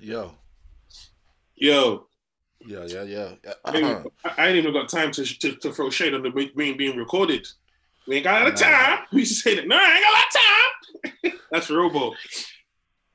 [0.00, 0.32] Yo.
[1.56, 2.06] Yo.
[2.66, 3.32] Yeah, yeah, yeah.
[3.64, 4.30] I, ain't, uh-huh.
[4.36, 7.46] I ain't even got time to, to, to throw shade on the being being recorded.
[8.06, 9.00] We ain't got a lot of time.
[9.12, 9.68] We used to say that.
[9.68, 10.32] No, I ain't got a lot of
[11.30, 11.40] time.
[11.50, 12.14] That's Robo.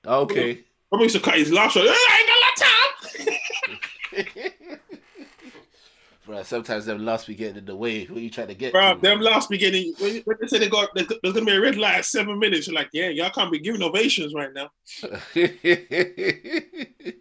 [0.05, 0.60] Okay.
[0.92, 1.87] Robo used to cut his laugh short.
[1.90, 2.76] I ain't got a lot of time.
[6.26, 8.05] Bro, sometimes them laughs be getting in the way.
[8.05, 8.71] What you trying to get?
[8.71, 9.25] Bro, to, them man?
[9.25, 12.05] last beginning when when they said they got there's gonna be a red light at
[12.05, 12.67] seven minutes.
[12.67, 14.71] You're like, yeah, y'all can't be giving ovations right now.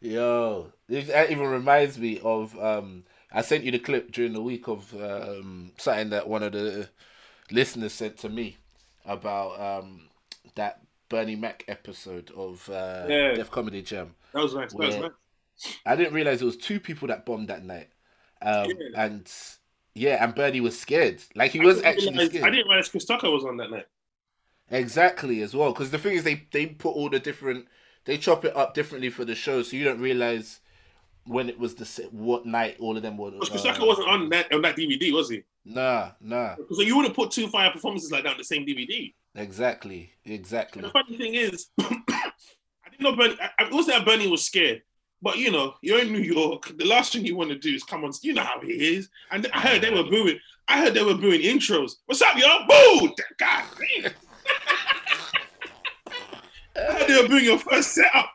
[0.00, 4.42] Yo, this- that even reminds me of um I sent you the clip during the
[4.42, 6.88] week of um something that one of the
[7.50, 8.58] listeners sent to me
[9.06, 10.08] about um
[10.56, 13.34] that Bernie Mac episode of uh Yeah.
[13.34, 14.14] Def Comedy Jam.
[14.34, 14.72] That was nice.
[14.72, 15.10] That was nice.
[15.86, 17.88] I didn't realize it was two people that bombed that night.
[18.42, 19.04] Um Yeah.
[19.04, 19.32] and
[19.94, 21.22] yeah, and Bernie was scared.
[21.34, 22.44] Like he was I didn't actually realize- scared.
[22.44, 23.86] I didn't realize Chris Tucker was on that night.
[24.70, 27.66] Exactly as well, because the thing is, they they put all the different,
[28.06, 30.60] they chop it up differently for the show, so you don't realize
[31.24, 33.30] when it was the what night all of them were.
[33.32, 35.42] Because Chris uh, Tucker wasn't on that on that DVD, was he?
[35.64, 38.66] Nah, nah, So you would have put two fire performances like that on the same
[38.66, 39.12] DVD.
[39.36, 40.82] exactly, And exactly.
[40.82, 42.00] the funny thing is, I
[42.90, 43.36] didn't know Bernie.
[43.40, 44.82] I, I- that Bernie was scared,
[45.22, 46.76] but you know, you're in New York.
[46.76, 48.12] The last thing you want to do is come on.
[48.22, 49.08] You know how he is.
[49.30, 50.38] And I heard they were booing.
[50.68, 51.92] I heard they were booing intros.
[52.06, 52.66] What's up, y'all?
[52.66, 53.14] Boo!
[53.38, 54.12] God damn.
[56.76, 58.32] I heard they were booing your first setup.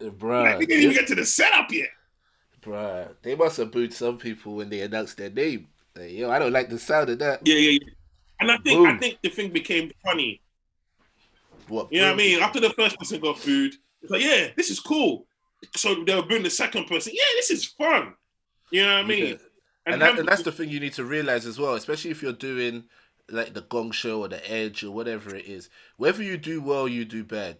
[0.00, 1.88] Like, Bruh, we didn't even get to the setup yet.
[2.62, 5.68] bruh, they must have booed some people when they announced their name.
[5.96, 7.44] Like, yo, I don't like the sound of that.
[7.44, 7.88] Yeah, yeah, yeah.
[8.40, 10.40] And I think I think the thing became funny.
[11.66, 11.92] What?
[11.92, 12.40] You know what I mean?
[12.40, 15.26] After the first person got booed, it's like, yeah, this is cool.
[15.76, 17.12] So they were booing the second person.
[17.14, 18.14] Yeah, this is fun.
[18.70, 19.26] You know what I mean?
[19.26, 19.34] Yeah.
[19.86, 22.22] and, that, Ham- and that's the thing you need to realize as well, especially if
[22.22, 22.84] you're doing
[23.30, 25.68] like the Gong Show or the Edge or whatever it is.
[25.96, 27.58] Whether you do well, you do bad.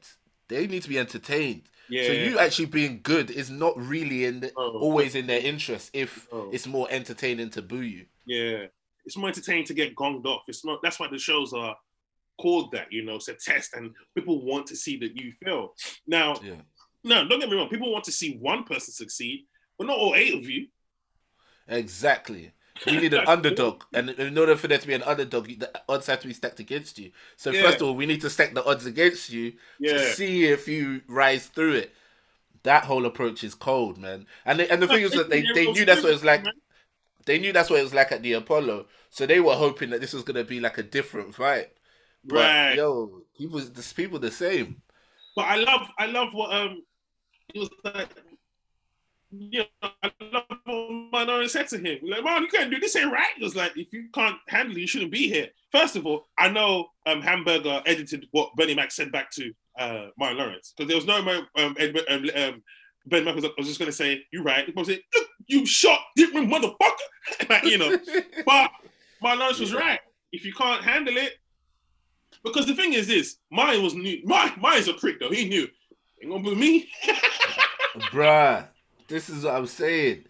[0.48, 1.68] They need to be entertained.
[1.90, 2.06] yeah.
[2.06, 4.78] So you actually being good is not really in the, Oh.
[4.78, 6.50] always in their interest if Oh.
[6.52, 8.06] it's more entertaining to boo you.
[8.26, 8.66] Yeah,
[9.04, 10.42] it's more entertaining to get gonged off.
[10.48, 10.80] It's not.
[10.82, 11.76] That's why the shows are
[12.40, 12.90] called that.
[12.92, 15.74] You know, it's a test, and people want to see that you fail.
[16.06, 16.60] Now, Yeah.
[17.08, 17.68] No, don't get me wrong.
[17.68, 19.46] People want to see one person succeed,
[19.78, 20.68] but not all eight of you.
[21.66, 22.52] Exactly.
[22.86, 26.06] We need an underdog, and in order for there to be an underdog, the odds
[26.06, 27.10] have to be stacked against you.
[27.36, 27.60] So Yeah.
[27.62, 30.66] first of all, we need to stack the odds against you Yeah, to see if
[30.68, 31.94] you rise through it.
[32.62, 34.26] That whole approach is cold, man.
[34.46, 36.44] And they, and the thing is that they, they knew that's what it was like.
[37.26, 40.00] They knew that's what it was like at the Apollo, so they were hoping that
[40.00, 41.72] this was gonna be like a different fight.
[42.24, 42.74] But Right.
[42.76, 44.82] yo, people, this people the same.
[45.36, 46.82] But I love, I love what um,
[47.54, 48.08] it was like.
[49.30, 51.98] You know, I love what Manon said to him.
[52.02, 52.96] Like, man, you can't do this.
[52.96, 53.26] Ain't right.
[53.38, 55.48] It was like, if you can't handle it, you shouldn't be here.
[55.70, 60.06] First of all, I know um, Hamburger edited what Bernie Mac said back to uh,
[60.18, 61.18] Martin Lawrence because there was no
[61.56, 62.62] um, Ed, um, um,
[63.06, 65.28] Ben Mac was, I was just going to say, "You right." He was say, "Look,
[65.46, 67.98] you shot different motherfucker." like, you know,
[68.46, 68.70] but
[69.22, 70.00] Martin Lawrence was right.
[70.32, 71.34] If you can't handle it,
[72.44, 74.20] because the thing is this, mine was new.
[74.24, 75.30] Mine, mine's a prick though.
[75.30, 75.68] He knew.
[76.22, 76.88] Ain't gonna be me.
[78.10, 78.66] Bruh,
[79.08, 80.24] this is what I'm saying.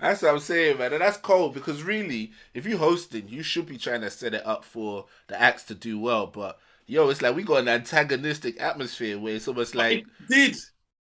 [0.00, 0.92] That's what I'm saying, man.
[0.92, 4.46] And that's cold because really, if you're hosting, you should be trying to set it
[4.46, 6.26] up for the acts to do well.
[6.26, 10.56] But yo, it's like we got an antagonistic atmosphere where it's almost like it did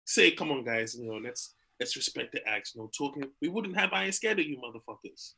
[0.06, 3.24] say, "Come on, guys, you know, let's let's respect the acts." You know, talking.
[3.42, 5.34] We wouldn't have I ain't scared of you, motherfuckers.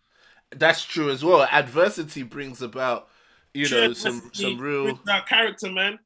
[0.56, 1.48] that's true as well.
[1.52, 3.10] Adversity brings about,
[3.54, 6.00] you know, some some real out character, man.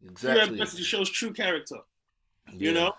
[0.00, 0.54] True exactly.
[0.54, 1.76] adversity shows true character.
[2.52, 2.68] Yeah.
[2.68, 2.92] You know,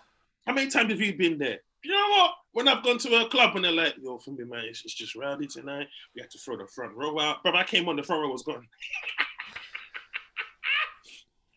[0.45, 1.59] how many times have you been there?
[1.83, 2.31] You know what?
[2.53, 4.93] When I've gone to a club and they're like, "Yo, for me, man, it's, it's
[4.93, 5.87] just rowdy tonight.
[6.15, 8.29] We have to throw the front row out." But I came on, the front row
[8.29, 8.67] was gone.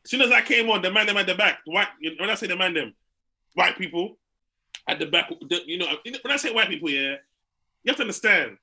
[0.05, 1.88] as soon as I came on, the man them at the back, white.
[2.19, 2.94] When I say the man them,
[3.55, 4.16] white people
[4.88, 5.31] at the back.
[5.49, 5.88] the- you know,
[6.22, 7.16] when I say white people, yeah,
[7.82, 8.56] you have to understand.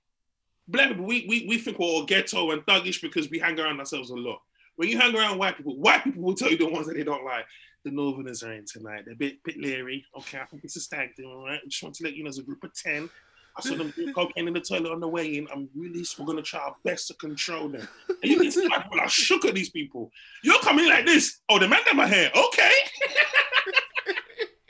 [0.67, 3.79] Black people, we we, we think we're all ghetto and thuggish because we hang around
[3.79, 4.41] ourselves a lot.
[4.77, 7.03] When you hang around white people, white people will tell you the ones that they
[7.03, 7.45] don't like.
[7.83, 9.03] The Northerners are in tonight.
[9.05, 10.05] They're a bit, bit leery.
[10.17, 11.59] Okay, I think it's a stag do, all right?
[11.63, 13.09] I just want to let you know, as a group of 10,
[13.57, 15.47] I saw them do cocaine in the toilet on the way in.
[15.51, 17.87] I'm really, we're going to try our best to control them.
[18.07, 20.11] And you can see white people are shook at these people.
[20.43, 21.39] You're coming like this.
[21.49, 22.31] Oh, the man them are here.
[22.35, 22.71] Okay.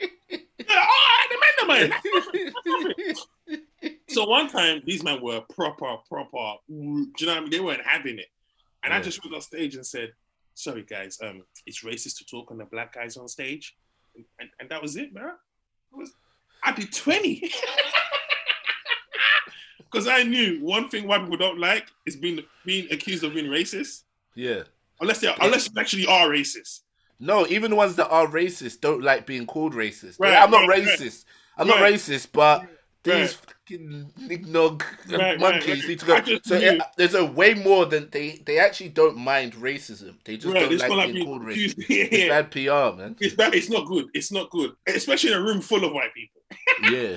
[0.00, 0.38] yeah,
[0.70, 2.32] all right, the man them are
[3.04, 3.14] here.
[4.08, 6.54] So one time, these men were proper, proper.
[6.68, 7.50] Do you know what I mean?
[7.50, 8.28] They weren't having it,
[8.84, 10.12] and I just went on stage and said,
[10.54, 13.76] "Sorry, guys, um, it's racist to talk on the black guys on stage,"
[14.16, 15.32] and, and that was it, man.
[15.92, 16.12] It was,
[16.62, 17.50] I did twenty
[19.78, 23.46] because I knew one thing white people don't like is being being accused of being
[23.46, 24.02] racist,
[24.34, 24.62] yeah.
[25.00, 26.80] unless they are, unless you actually are racist.
[27.20, 30.18] No, even the ones that are racist don't like being called racist.
[30.18, 31.24] Right, I'm not right, racist.
[31.56, 31.80] I'm Right.
[31.80, 32.66] not racist, but
[33.04, 33.36] these
[33.70, 35.88] Nignog Right, monkeys right.
[35.88, 36.20] need to go.
[36.20, 38.42] Just So it, eh, there's a way more than they.
[38.44, 40.16] They actually don't mind racism.
[40.24, 41.72] They just Right, don't like like being called racist.
[41.72, 41.76] accused.
[41.88, 43.16] It's Yeah, bad PR, man.
[43.20, 43.54] it's bad.
[43.54, 44.06] It's not good.
[44.14, 46.42] It's not good, especially in a room full of white people.
[46.92, 47.16] Yeah.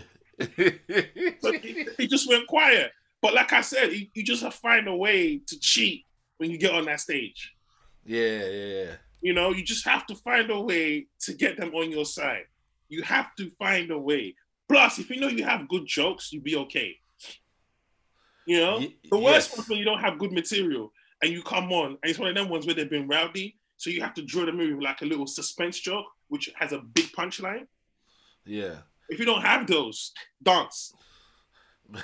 [1.42, 2.92] So he, he just went quiet.
[3.22, 6.04] But like I said, you, you just have to find a way to cheat
[6.38, 7.54] when you get on that stage.
[8.06, 8.92] yeah, yeah.
[9.22, 12.44] You know, you just have to find a way to get them on your side.
[12.90, 14.36] You have to find a way.
[14.68, 16.96] Plus, if you know you have good jokes, you'll be okay.
[18.48, 19.58] You know, Ye- the worst yes.
[19.58, 20.92] one's when you don't have good material
[21.22, 23.90] and you come on, and it's one of them ones where they've been rowdy, so
[23.90, 26.80] you have to draw the movie with like a little suspense joke, which has a
[26.80, 27.68] big punchline.
[28.46, 28.78] Yeah.
[29.10, 30.12] If you don't have those,
[30.44, 30.94] dance.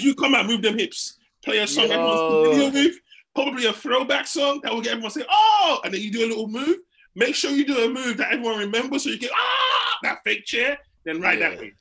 [0.00, 2.44] You come out, move them hips, play a song everyone's Yo.
[2.52, 2.96] familiar with,
[3.34, 6.28] probably a throwback song that will get everyone say, oh, and then you do a
[6.28, 6.76] little move.
[7.14, 10.44] Make sure you do a move that everyone remembers so you get, ah, that fake
[10.44, 11.72] chair, then ride that way.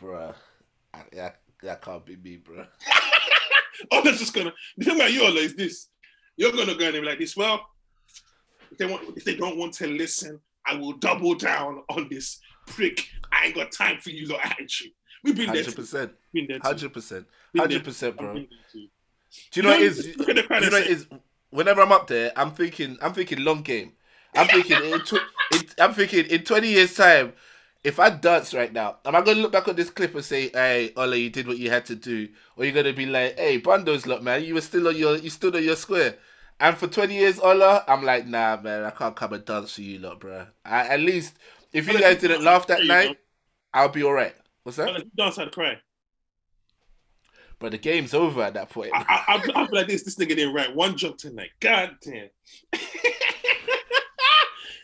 [0.00, 0.34] bruh.
[0.94, 2.66] I, that, that can't be me, bruh.
[3.92, 5.88] Oh, that's just gonna, the thing about you, Ola, is this.
[6.38, 7.66] You're gonna go and be like this, well,
[8.70, 12.40] if they, want, if they don't want to listen, I will double down on this
[12.66, 13.06] prick.
[13.30, 14.92] I ain't got time for you, lot attitude.
[15.22, 15.62] We've been there.
[15.62, 16.58] 100%, Been there.
[16.58, 16.62] too.
[16.66, 17.26] Hundred percent.
[17.52, 17.68] Been there.
[17.70, 18.32] Hundred percent, bro.
[18.34, 18.86] been there too.
[19.52, 20.16] Do you know what it You is?
[20.16, 21.06] look at the crowd you know what it is?
[21.56, 23.92] Whenever I'm up there, I'm thinking, I'm thinking long game.
[24.34, 25.14] I'm thinking, in tw-
[25.54, 27.32] in, I'm thinking in 20 years time,
[27.82, 30.50] if I dance right now, am I gonna look back on this clip and say,
[30.50, 33.58] "Hey, Ola, you did what you had to do," or you gonna be like, "Hey,
[33.58, 36.18] Bandos, look, man, you were still on your, you stood on your square."
[36.60, 39.82] And for 20 years, Ola, I'm like, nah, man, I can't come and dance for
[39.82, 40.46] you, lot, bro.
[40.64, 41.36] I, at least
[41.72, 43.16] if you guys didn't laugh that night.
[43.72, 44.34] I'll be alright.
[44.62, 44.88] What's that?
[44.88, 45.78] You dance to cry.
[47.58, 48.90] But the game's over at that point.
[48.94, 50.02] I, I, I'll, I'll like this.
[50.02, 51.50] This nigga didn't write one joke tonight.
[51.60, 52.28] God damn.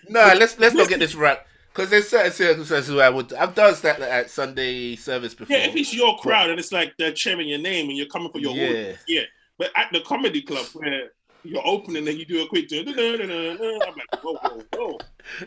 [0.09, 1.39] No, let's let's not get this right.
[1.73, 5.57] Because there's certain circumstances where I would I've danced that at Sunday service before.
[5.57, 8.31] Yeah, if it's your crowd and it's like they're cheering your name and you're coming
[8.31, 8.69] for your Yeah.
[8.69, 9.23] audience, yeah.
[9.59, 11.11] But at the comedy club where
[11.45, 14.99] you're opening and you do a quick, dun- dun- dun- dun, I'm like, whoa, whoa,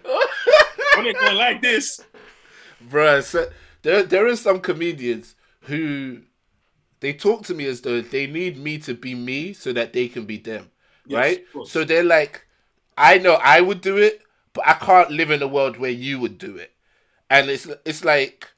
[0.04, 1.04] whoa.
[1.04, 2.00] They going like this,
[2.90, 3.50] Bruh, so
[3.82, 6.22] there there are some comedians who
[7.06, 10.08] they talk to me as though they need me to be me so that they
[10.08, 10.72] can be them.
[11.06, 11.68] Yes, right?
[11.68, 12.48] So they're like,
[12.98, 14.24] I know I would do it,
[14.54, 16.72] but I can't live in a world where you would do it.
[17.30, 18.50] And it's it's like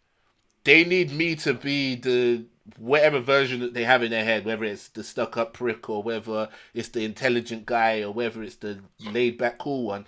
[0.64, 2.46] they need me to be the
[2.78, 6.02] whatever version that they have in their head, whether it's the stuck up prick or
[6.02, 8.80] whether it's the intelligent guy or whether it's the
[9.12, 10.06] laid back cool one.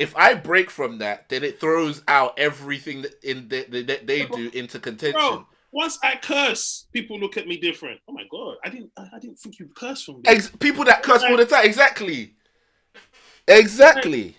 [0.00, 4.24] If I break from that, then it throws out everything that in that that they
[4.26, 5.20] do into contention.
[5.20, 8.00] bro, once I curse, people look at me different.
[8.08, 10.22] Oh my god, I didn't, I, I didn't think you curse from me.
[10.26, 12.34] Ex- people that curse all the time, exactly,
[13.46, 14.36] exactly.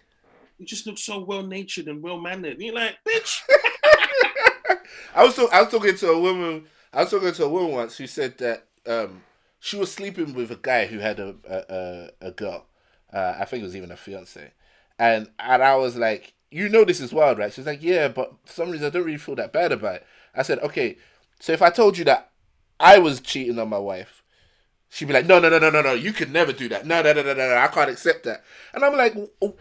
[0.58, 2.60] You just look so well natured and well mannered.
[2.60, 3.42] You're like, bitch.
[5.16, 6.66] I was talk- I was talking to a woman.
[6.94, 9.22] I was talking to a woman once who said that um,
[9.60, 12.66] she was sleeping with a guy who had a a, a, a girl.
[13.12, 14.52] Uh, I think it was even a fiance,
[14.98, 17.54] and and I was like, you know, this is wild, right?
[17.54, 20.08] She's like, yeah, but for some reason I don't really feel that bad about it.
[20.36, 20.98] I said, okay,
[21.40, 22.32] so if I told you that
[22.80, 24.24] I was cheating on my wife,
[24.90, 26.86] she'd be like, no, no, no, no, no, no, you could never do that.
[26.86, 28.44] No, no, no, no, no, no, I can't accept that.
[28.74, 29.16] And I'm like,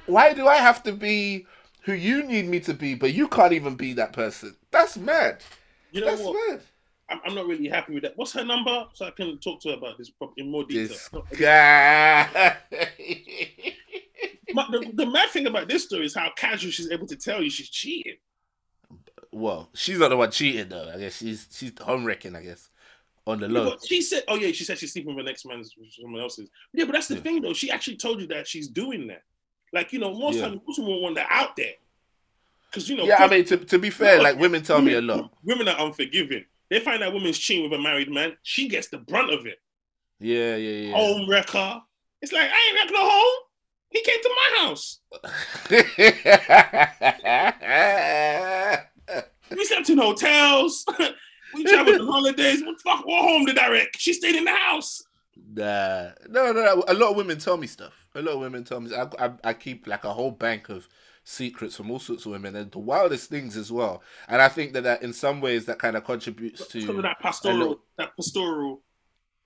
[0.07, 1.47] why do I have to be
[1.83, 4.57] who you need me to be, but you can't even be that person?
[4.71, 5.43] That's mad.
[5.93, 6.51] You know That's what?
[6.51, 6.61] mad.
[7.11, 8.13] I'm, I'm not really happy with that.
[8.17, 10.89] What's her number so I can talk to her about this in more detail?
[11.31, 12.57] This guy.
[14.71, 17.51] The, the mad thing about this story is how casual she's able to tell you
[17.51, 18.17] she's cheating.
[19.33, 20.91] Well, she's not the one cheating though.
[20.95, 22.35] I guess she's she's home wrecking.
[22.37, 22.69] I guess
[23.27, 23.77] on the low.
[23.87, 26.49] She said, "Oh yeah," she said she's sleeping with the next man's, someone else's.
[26.73, 27.21] Yeah, but that's the Yeah.
[27.21, 27.53] thing though.
[27.53, 29.23] She actually told you that she's doing that.
[29.73, 30.49] Like you know, most Yeah.
[30.49, 31.75] times most women want that out there,
[32.71, 33.05] because you know.
[33.05, 35.31] Yeah, I mean to to be fair, like women tell me a lot.
[35.45, 36.45] Women are unforgiving.
[36.71, 38.37] They find that woman's cheating with a married man.
[38.43, 39.59] She gets the brunt of it.
[40.21, 40.93] Yeah, yeah, yeah.
[40.97, 41.81] Home wrecker.
[42.23, 43.45] It's like I ain't wrecked no home.
[43.91, 45.01] He came to my house.
[49.51, 50.85] We slept in hotels.
[51.55, 52.63] we traveled on holidays.
[52.63, 53.07] What the fuck?
[53.07, 53.89] What home did I wreck?
[53.97, 55.03] She stayed in the house.
[55.55, 56.85] nah, no, no, no.
[56.89, 58.07] A lot of women tell me stuff.
[58.15, 58.95] A lot of women tell me.
[58.95, 60.89] I, I, I keep like a whole bank of
[61.25, 64.03] secrets from all sorts of women and the wildest things as well.
[64.29, 67.03] And I think that, that in some ways that kind of contributes to Because of
[67.03, 68.83] that pastoral, little- that pastoral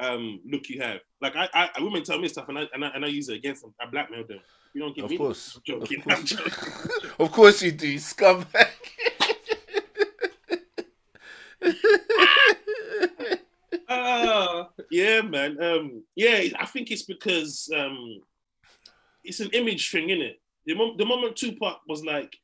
[0.00, 1.00] um, look you have.
[1.20, 3.34] Like I, I, women tell me stuff, and I, and I, and I use it
[3.36, 3.74] against them.
[3.80, 4.40] I blackmail them.
[4.74, 5.18] You don't give Of me.
[5.18, 5.58] course.
[5.64, 6.00] Joking.
[6.00, 6.04] Of
[6.36, 6.98] course.
[7.18, 8.68] Of course you do, scumbag.
[13.88, 15.62] Uh, yeah, man.
[15.62, 18.20] Um, yeah, I think it's because um,
[19.24, 20.40] it's an image thing, isn't it?
[20.66, 22.36] The, mom- the moment Tupac was like,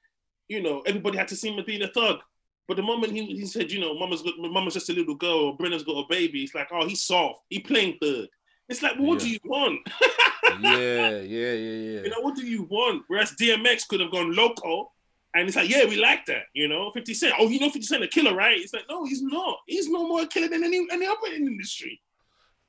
[0.49, 2.19] you know, everybody had to see him being a thug.
[2.67, 5.39] But the moment he, he said, you know, mama's got, mama's just a little girl,
[5.47, 7.41] or Brenda's got a baby, it's like, oh, he's soft.
[7.49, 8.27] He playing thug.
[8.69, 9.25] It's like, well, what Yeah.
[9.25, 9.81] do you want?
[10.61, 12.01] yeah, yeah, yeah, yeah.
[12.03, 13.05] You know, what do you want?
[13.09, 14.93] Whereas DMX could have gone local,
[15.35, 16.45] and it's like, yeah, we like that.
[16.55, 17.35] You know, 50 Cent.
[17.39, 18.59] Oh, you know 50 Cent a killer, right?
[18.59, 19.59] It's like, no, he's not.
[19.67, 22.01] He's no more a killer than any any other in the industry.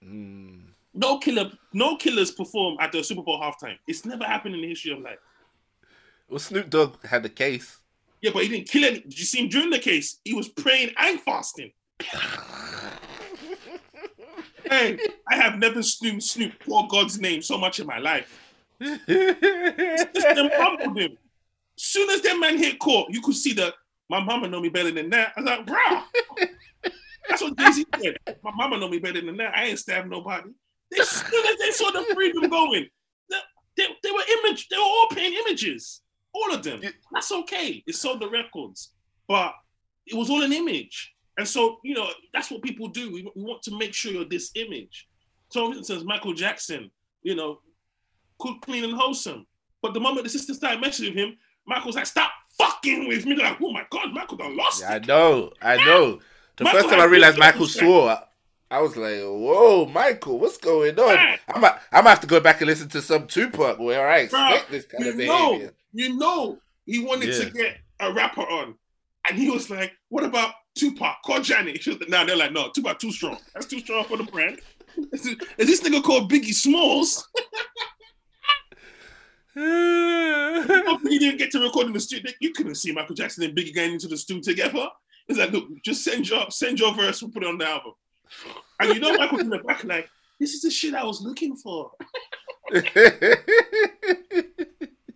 [0.03, 0.63] Mm.
[0.93, 3.77] No killer, no killers perform at the Super Bowl halftime.
[3.87, 5.19] It's never happened in the history of life.
[6.27, 7.77] Well, Snoop Dogg had the case.
[8.21, 8.99] Yeah, but he didn't kill any.
[8.99, 10.19] Did you see him during the case?
[10.25, 11.71] He was praying and fasting.
[14.69, 18.39] Hey, I have never Snoop Snoop pour God's name so much in my life.
[18.79, 21.17] Just them humbled him.
[21.81, 23.73] Soon as that man hit court, you could see the
[24.09, 25.31] my mama know me better than that.
[25.37, 26.91] I was like, bro.
[27.29, 28.17] That's what Daisy said.
[28.43, 29.55] My mama know me better than that.
[29.55, 30.49] I ain't stabbed nobody.
[30.91, 32.87] They, as soon as they saw the freedom going,
[33.29, 33.37] they,
[33.77, 36.01] they, they were image, they were all paying images.
[36.33, 36.81] All of them.
[37.13, 37.81] That's okay.
[37.87, 38.91] It sold the records.
[39.27, 39.53] But
[40.05, 41.13] it was all an image.
[41.37, 43.13] And so, you know, that's what people do.
[43.13, 45.07] We, we want to make sure you're this image.
[45.49, 47.61] So, for instance, Michael Jackson, you know,
[48.39, 49.45] cook, clean, and wholesome.
[49.81, 51.37] But the moment the sister started messaging him,
[51.69, 53.35] Michael's like, stop fucking with me.
[53.35, 56.19] They're like, oh my God, Michael done lost Yeah, I know, I know.
[56.57, 58.17] The Michael first time I realized Michael swore,
[58.71, 61.39] I was like, "Whoa, Michael, what's going on?" Right.
[61.47, 64.19] I'm, a, I'm gonna have to go back and listen to some Tupac where I
[64.19, 65.73] expect Bruh, this kind You of know, behavior.
[65.93, 67.45] you know, he wanted Yeah.
[67.45, 68.75] to get a rapper on.
[69.27, 71.17] And he was like, what about Tupac?
[71.25, 71.81] Call Janet.
[71.81, 73.37] She was like, nah, they're like, no, Tupac too strong.
[73.53, 74.59] That's too strong for the brand.
[75.13, 75.23] Is
[75.57, 77.27] this nigga called Biggie Smalls?
[79.55, 82.31] he didn't get to record in the studio.
[82.39, 84.87] You couldn't see Michael Jackson and Biggie getting into the studio together.
[85.27, 87.93] It's like, look, just send your send your verse, we'll put it on the album.
[88.79, 91.55] And you know Michael's in the back like, this is the shit I was looking
[91.55, 91.91] for.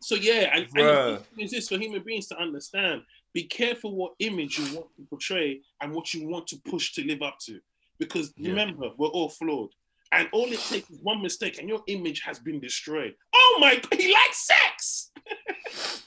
[0.04, 1.26] So yeah, and, and Bruh.
[1.28, 3.04] thing this for human beings to understand.
[3.34, 7.08] Be careful what image you want to portray and what you want to push to
[7.08, 7.60] live up to.
[8.00, 8.50] Because Yeah.
[8.50, 9.70] remember, we're all flawed.
[10.14, 13.16] And all it takes is one mistake and your image has been destroyed.
[13.34, 15.12] Oh my god, he likes sex!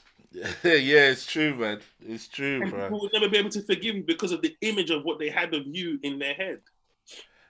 [0.63, 1.79] yeah, it's true, man.
[1.99, 2.83] It's true, And bro.
[2.83, 5.29] people will never be able to forgive you because of the image of what they
[5.29, 6.59] had of you in their head.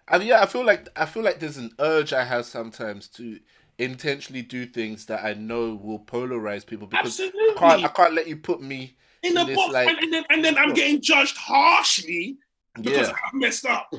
[0.08, 3.40] And yeah, I feel like I feel like there's an urge I have sometimes to
[3.78, 7.56] intentionally do things that I know will polarize people because I Absolutely.
[7.58, 10.24] can't I can't let you put me in a this, box, like- and, and then
[10.30, 12.38] and then I'm getting judged harshly
[12.76, 13.94] because yeah I messed up.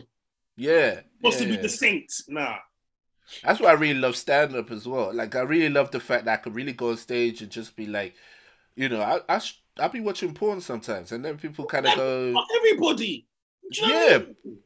[0.58, 1.00] Yeah.
[1.18, 2.12] Supposed yeah, to be the saint.
[2.28, 2.56] Nah.
[3.44, 5.12] That's why I really love stand up as well.
[5.14, 7.76] Like I really love the fact that I could really go on stage and just
[7.76, 8.14] be like,
[8.76, 11.96] you know, I I sh- I'll be watching porn sometimes, and then people kind of
[11.96, 13.26] go, Not everybody.
[13.70, 14.16] You know Yeah.
[14.16, 14.58] I mean?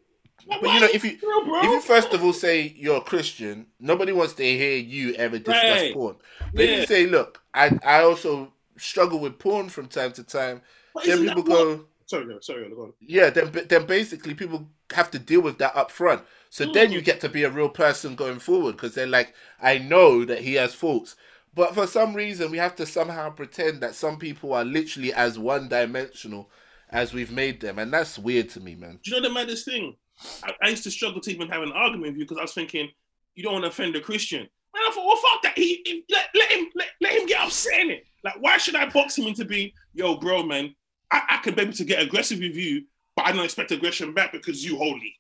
[0.49, 3.66] But you know, if you real, if you first of all say you're a Christian,
[3.78, 5.94] nobody wants to hear you ever discuss Right.
[5.94, 6.16] porn.
[6.52, 10.62] But if you say, look, I I also struggle with porn from time to time,
[10.94, 12.92] But then people go, Sorry, no, sorry, go on.
[13.00, 16.22] yeah, then then basically people have to deal with that up front.
[16.50, 17.04] So then you Mm.
[17.04, 20.54] get to be a real person going forward because they're like, I know that he
[20.54, 21.16] has faults.
[21.54, 25.38] But for some reason, we have to somehow pretend that some people are literally as
[25.38, 26.50] one dimensional
[26.90, 27.78] as we've made them.
[27.78, 28.99] And that's weird to me, man.
[29.02, 29.96] Do you know the maddest thing?
[30.42, 32.54] I, I used to struggle to even have an argument with you because I was
[32.54, 32.88] thinking,
[33.34, 34.40] you don't want to offend a Christian.
[34.40, 34.49] And
[34.88, 35.56] I thought, well, fuck that.
[35.58, 38.04] He, he- let, let him let, let him get upset in it.
[38.25, 40.75] Like, why should I box him into being, yo, bro, man,
[41.11, 42.84] I, I could be able to get aggressive with you,
[43.22, 45.14] but I don't expect aggression back because you holy.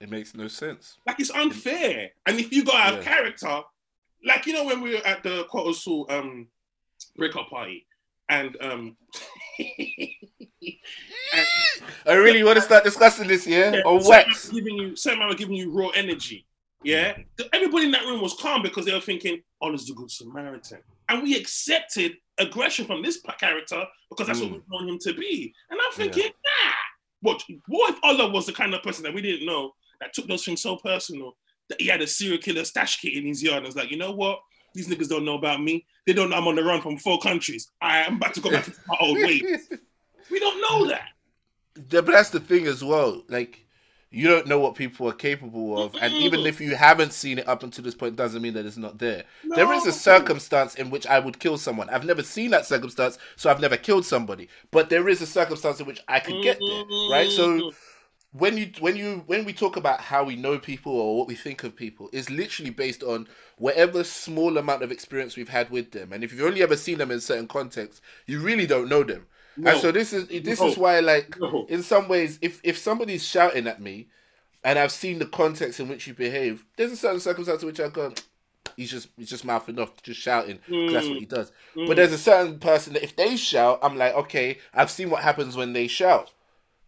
[0.00, 0.96] It makes no sense.
[1.06, 2.10] Like it's unfair.
[2.26, 3.12] And if you go out of Yeah.
[3.16, 3.60] character,
[4.24, 6.48] like you know when we were at the Soul um
[7.16, 7.86] breakup party,
[8.28, 8.96] and um
[9.58, 11.46] and,
[12.06, 13.72] I really want to start discussing this, yeah?
[13.72, 14.48] yeah, certain wax.
[14.48, 16.46] giving you certain man were giving you raw energy.
[16.82, 17.16] Yeah.
[17.52, 20.10] Everybody in that room was calm because they were thinking, oh, this is a good
[20.10, 20.78] Samaritan.
[21.08, 24.52] And we accepted aggression from this character because that's what Mm.
[24.54, 25.52] we want him to be.
[25.70, 26.72] And I'm thinking, nah.
[27.22, 30.26] What, what if Ola was the kind of person that we didn't know that took
[30.26, 31.36] those things so personal
[31.68, 33.98] that he had a serial killer stash kit in his yard and was like, you
[33.98, 34.40] know what?
[34.74, 35.84] These niggas don't know about me.
[36.06, 37.68] They don't know I'm on the run from four countries.
[37.82, 39.68] I am about to go back to my old ways.
[40.30, 41.08] We don't know that.
[41.90, 43.24] Yeah, but that's the thing as well.
[43.28, 43.66] Like,
[44.12, 47.48] you don't know what people are capable of, and even if you haven't seen it
[47.48, 49.22] up until this point, doesn't mean that it's not there.
[49.54, 51.88] There is a circumstance in which I would kill someone.
[51.90, 54.48] I've never seen that circumstance, so I've never killed somebody.
[54.72, 57.30] But there is a circumstance in which I could get there, right?
[57.30, 58.38] So mm-hmm.
[58.38, 61.36] when you when you when we talk about how we know people or what we
[61.36, 65.92] think of people is literally based on whatever small amount of experience we've had with
[65.92, 69.02] them and if you've only ever seen them in certain contexts you really don't know
[69.02, 69.26] them
[69.56, 69.70] No.
[69.72, 70.68] and so this is this No.
[70.68, 71.66] is why like No.
[71.68, 74.08] in some ways if if somebody's shouting at me
[74.64, 77.80] and I've seen the context in which you behave, there's a certain circumstance in which
[77.80, 78.12] I go,
[78.76, 80.58] he's just he's just mouthing off, just shouting.
[80.68, 81.50] 'cause That's what he does.
[81.74, 85.22] But there's a certain person that if they shout, I'm like, okay, I've seen what
[85.22, 86.32] happens when they shout.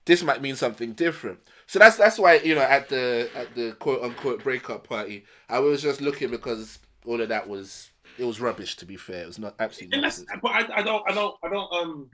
[0.05, 1.39] This might mean something different.
[1.67, 5.59] So that's that's why you know at the at the quote unquote breakup party, I
[5.61, 8.77] was just looking because all of that was it was rubbish.
[8.77, 10.01] To be fair, it was not absolutely.
[10.43, 12.11] But I, I don't, I don't, I don't, um,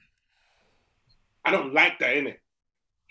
[1.49, 2.37] I don't like that, innit?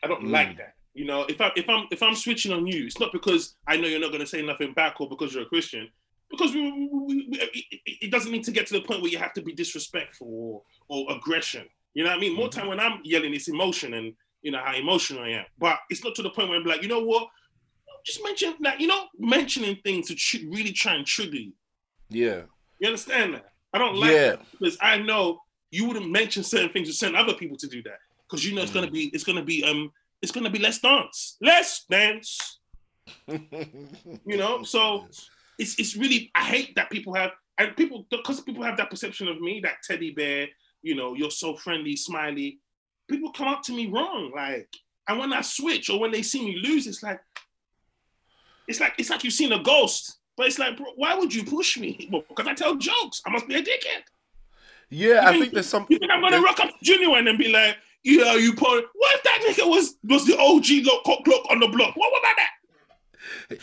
[0.03, 0.31] I don't Mm.
[0.31, 0.73] like that.
[0.93, 3.77] You know, if I if I'm if I'm switching on you, it's not because I
[3.77, 5.89] know you're not going to say nothing back or because you're a Christian.
[6.29, 7.49] Because we, we, we, it,
[7.85, 10.27] it- it doesn't need to get to the point where you have to be disrespectful
[10.27, 10.63] or,
[11.07, 11.65] or aggression.
[11.93, 12.35] You know what I mean?
[12.35, 15.45] More time when I'm yelling, it's emotion and you know how emotional I am.
[15.57, 17.27] But it's not to the point where I'm like, you know what?
[18.05, 21.53] Just mention like you know mentioning things to tr- really try and trigger you.
[22.09, 22.41] Yeah,
[22.79, 23.51] You understand that?
[23.73, 25.39] I don't like yeah, that because I know
[25.71, 27.99] you wouldn't mention certain things to send other people to do that
[28.29, 28.75] because you know it's Mm.
[28.75, 29.91] gonna be it's gonna be um
[30.21, 32.59] it's gonna be less dance, less dance.
[34.25, 35.07] You know, so
[35.57, 39.27] it's it's really I hate that people have and people because people have that perception
[39.27, 40.47] of me that teddy bear.
[40.81, 42.59] You know, you're so friendly, smiley.
[43.09, 44.69] People come up to me wrong, like,
[45.07, 47.19] and when I switch or when they see me lose, it's like
[48.67, 50.19] it's like it's like you've seen a ghost.
[50.35, 52.07] But it's like, bro, why would you push me?
[52.11, 53.21] Well, because I tell jokes.
[53.25, 54.03] I must be a dickhead.
[54.89, 55.21] yeah.
[55.25, 55.87] I You think there's some.
[55.89, 59.15] You think I'm gonna rock up Junior and then be like, yeah, you put what
[59.15, 61.95] if that nigga was was the OG lock cock clock on the block?
[61.95, 62.51] What about that?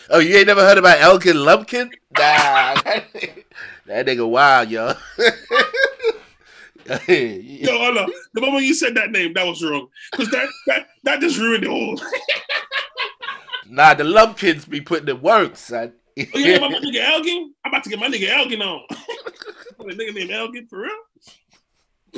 [0.09, 1.91] Oh, you ain't never heard about Elgin Lumpkin?
[2.17, 3.05] Nah, that,
[3.85, 4.93] that nigga wild, yo.
[7.07, 9.87] Yo, Ola, the moment you said that name, that was wrong.
[10.11, 11.99] Because that, that that just ruined it all.
[13.67, 15.93] nah, the Lumpkins be putting the work, son.
[16.17, 17.53] Oh, yeah, my nigga Elgin?
[17.63, 18.83] I'm about to get my nigga Elgin on.
[19.79, 20.95] a nigga named Elgin for real?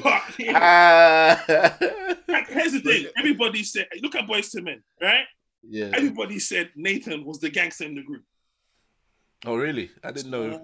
[0.03, 0.59] But yeah,
[1.49, 1.77] Ah.
[2.27, 3.07] like, here's the thing.
[3.17, 5.25] Everybody said, look at Boyz II Men, right?
[5.67, 5.89] yeah.
[5.93, 8.23] Everybody said Nathan was the gangster in the group.
[9.45, 9.89] Oh, really?
[10.03, 10.61] I didn't know.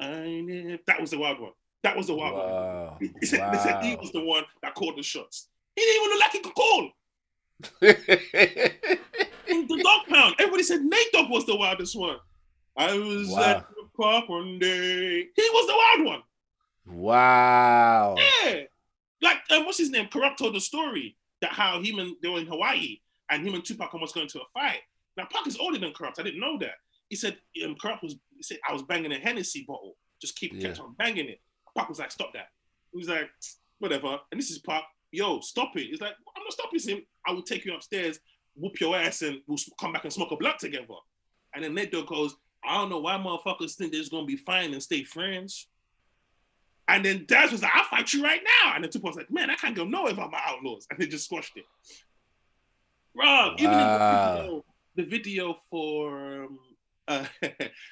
[0.00, 1.52] I That was the wild one.
[1.82, 2.44] That was the wild one.
[2.48, 2.98] Wow.
[3.00, 5.48] They said, they said he was the one that called the shots.
[5.76, 6.90] He didn't even look like he could call.
[9.48, 12.16] In the dog pound, everybody said Nate Dogg was the wildest one.
[12.76, 13.42] I was Wow.
[13.42, 15.26] at the park one day.
[15.34, 16.22] He was the wild one.
[16.86, 18.16] Wow.
[18.44, 18.62] Yeah.
[19.22, 20.06] Like, um, what's his name?
[20.06, 22.98] Kurupt told the story that how him and they were in Hawaii
[23.30, 24.80] and him and Tupac almost got into a fight.
[25.16, 26.18] Now, Pac is older than Kurupt.
[26.18, 26.74] I didn't know that.
[27.08, 29.96] He said um, Kurupt was, said, I was banging a Hennessy bottle.
[30.20, 31.40] Just keep kept on banging it.
[31.76, 32.48] Pac was like, stop that.
[32.92, 33.30] He was like,
[33.78, 34.18] whatever.
[34.30, 34.84] And this is Pac.
[35.12, 35.88] Yo, stop it.
[35.88, 37.02] He's like, I'm not stopping him.
[37.26, 38.20] I will take you upstairs,
[38.54, 40.86] whoop your ass, and we'll come back and smoke a blunt together.
[41.54, 44.72] And then Dogg goes, I don't know why motherfuckers think they're just gonna be fine
[44.72, 45.68] and stay friends.
[46.90, 48.72] And then Daz was like, I'll fight you right now.
[48.74, 50.88] And then Tupac's like, man, I can't go nowhere about my outlaws.
[50.90, 51.64] And they just squashed it.
[53.14, 54.64] Bro, even in the video,
[54.96, 56.58] the video for um,
[57.08, 57.24] uh,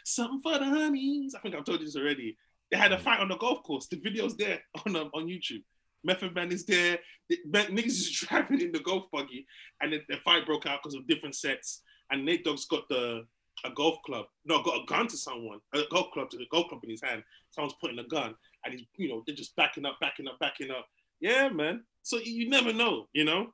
[0.04, 2.37] Something for the Honeys, I think I've told you this already.
[2.72, 3.87] They had a fight on the golf course.
[3.87, 5.62] The video's there on um, on YouTube.
[6.02, 6.98] Method Man is there.
[7.28, 9.46] The, niggas is driving in the golf buggy,
[9.80, 11.82] and then the fight broke out because of different sets.
[12.11, 13.26] And Nate Dogg's got the
[13.64, 16.68] a golf club, no, got a gun to someone, a golf club to the golf
[16.68, 17.22] club in his hand.
[17.50, 18.34] Someone's putting a gun,
[18.70, 20.87] and he's, you know, they're just backing up, backing up, backing up.
[21.20, 21.85] Yeah, man.
[22.02, 23.52] So you, never know, you know.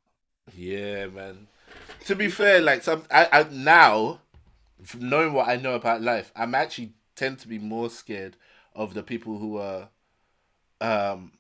[0.55, 1.47] Yeah, man.
[2.07, 4.21] To be fair, like some, I, I now,
[4.83, 8.37] from knowing what I know about life, I'm actually tend to be more scared
[8.75, 9.89] of the people who are,
[10.81, 11.33] um,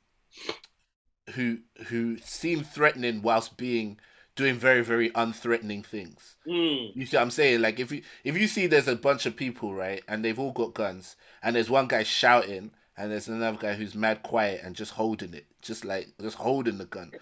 [1.34, 3.98] who who seem threatening whilst being
[4.36, 6.36] doing very very unthreatening things.
[6.46, 6.94] Mm.
[6.94, 7.60] You see what I'm saying?
[7.60, 10.52] Like if you if you see there's a bunch of people, right, and they've all
[10.52, 14.74] got guns, and there's one guy shouting, and there's another guy who's mad quiet and
[14.76, 17.12] just holding it, just like just holding the gun.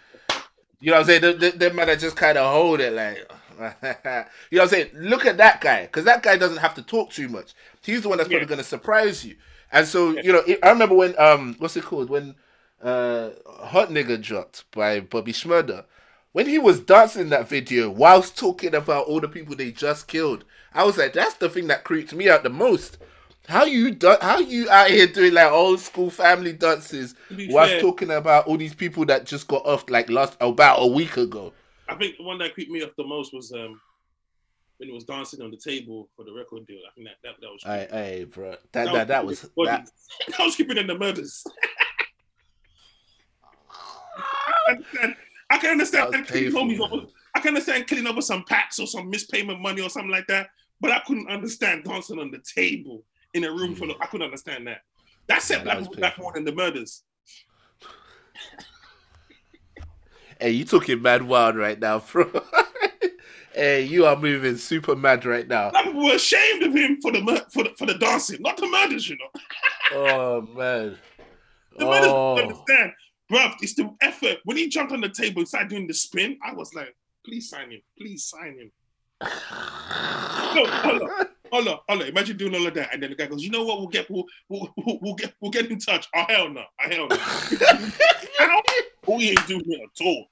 [0.81, 1.21] You know what I'm saying?
[1.23, 3.19] The, the, the man that just kind of hold it like,
[3.61, 4.91] you know what I'm saying?
[4.95, 7.53] Look at that guy, because that guy doesn't have to talk too much.
[7.83, 8.49] He's the one that's probably Yeah.
[8.49, 9.37] going to surprise you.
[9.71, 12.11] And so, you know, I remember when um, what's it called?
[12.11, 12.35] When
[12.83, 15.85] uh, Hot Nigga dropped by Bobby Shmurda.
[16.33, 20.45] When he was dancing that video whilst talking about all the people they just killed,
[20.73, 22.97] I was like, that's the thing that creeped me out the most.
[23.49, 27.15] How you do- how you out here doing like old school family dances
[27.49, 30.87] whilst fair- talking about all these people that just got off like last about a
[30.87, 31.53] week ago?
[31.89, 33.81] I think the one that creeped me off the most was um
[34.79, 36.79] when he was dancing on the table for the record deal.
[36.89, 39.71] I think that that, that was Hey, hey, bro, that that, that was creepy.
[39.71, 39.91] that,
[40.29, 41.45] that was creeping in the murders.
[44.17, 45.17] I can understand.
[45.51, 47.07] I can understand That killing homies over.
[47.35, 50.49] I can understand killing over some packs or some mispayment money or something like that.
[50.81, 53.97] But I couldn't understand dancing on the table in a room full of.
[54.01, 54.83] I couldn't understand that.
[55.29, 56.23] That set Yeah, black was people back painful.
[56.25, 57.03] more than the murders.
[60.41, 62.31] Hey, you talking mad wild right now, bro.
[63.55, 65.71] Hey, you are moving super mad right now.
[65.73, 68.57] Black people were ashamed of him for the mur- for the, for the dancing, not
[68.57, 69.41] the murders, you know.
[69.95, 70.97] Oh man.
[71.79, 72.37] The murders Oh.
[72.39, 72.93] don't understand,
[73.31, 73.53] bruv.
[73.61, 74.39] It's the effort.
[74.45, 77.51] When he jumped on the table and started doing the spin, I was like, please
[77.51, 78.73] sign him, please sign him.
[80.55, 82.09] No, hold on, hold on.
[82.09, 83.79] Imagine doing all of that, and then the guy goes, "You know what?
[83.79, 86.91] We'll get, we'll, we'll, we'll, we'll get, we'll get in touch." Oh hell no, oh,
[86.91, 87.19] hell no.
[89.17, 90.27] We ain't doing it at all.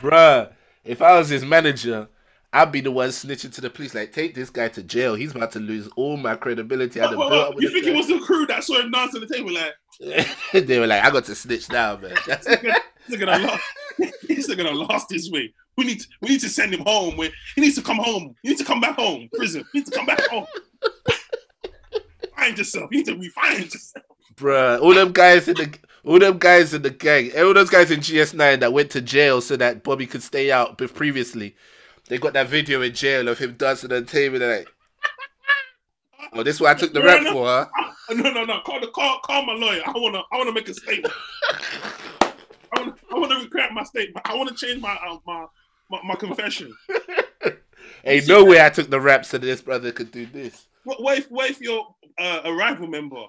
[0.00, 0.52] Bruh,
[0.84, 2.08] if I was his manager,
[2.52, 3.94] I'd be the one snitching to the police.
[3.94, 5.14] Like, take this guy to jail.
[5.16, 7.00] He's about to lose all my credibility.
[7.00, 7.54] I had What- built what- up what?
[7.56, 9.52] with You this think it was the crew that saw him dance on the table?
[9.52, 9.74] Like,
[10.66, 12.14] they were like, I got to snitch now, man.
[13.08, 13.62] he's not gonna lost.
[14.28, 15.52] He's not gonna lost his way.
[15.76, 17.16] We need, to, we need to send him home.
[17.16, 18.34] Where he needs to come home.
[18.42, 19.28] He needs to come back home.
[19.34, 19.64] Prison.
[19.72, 20.46] He needs to come back home.
[22.36, 22.90] Find yourself.
[22.92, 24.04] You need to refine yourself.
[24.36, 25.72] Bruh, all them guys in the
[26.04, 29.00] all them guys in the gang, eh, all those guys in GS9 that went to
[29.00, 30.76] jail so that Bobby could stay out.
[30.76, 31.54] Previously,
[32.08, 34.38] they got that video in jail of him dancing on the table.
[34.40, 34.68] Like,
[36.32, 37.32] "Oh, this is what I took the No, rap no.
[37.32, 37.66] for, huh?"
[38.14, 38.60] No, no, no.
[38.66, 39.20] Call the call.
[39.20, 39.82] Call my lawyer.
[39.86, 40.22] I wanna.
[40.32, 41.14] I wanna make a statement.
[42.74, 42.94] I wanna.
[43.12, 44.26] I wanna recant my statement.
[44.28, 45.46] I wanna change my uh, my,
[45.90, 46.74] my my confession.
[48.04, 50.66] Ain't no way I took the rap so this brother could do this.
[50.84, 51.86] What, what if what if you're
[52.18, 53.24] uh, a rival member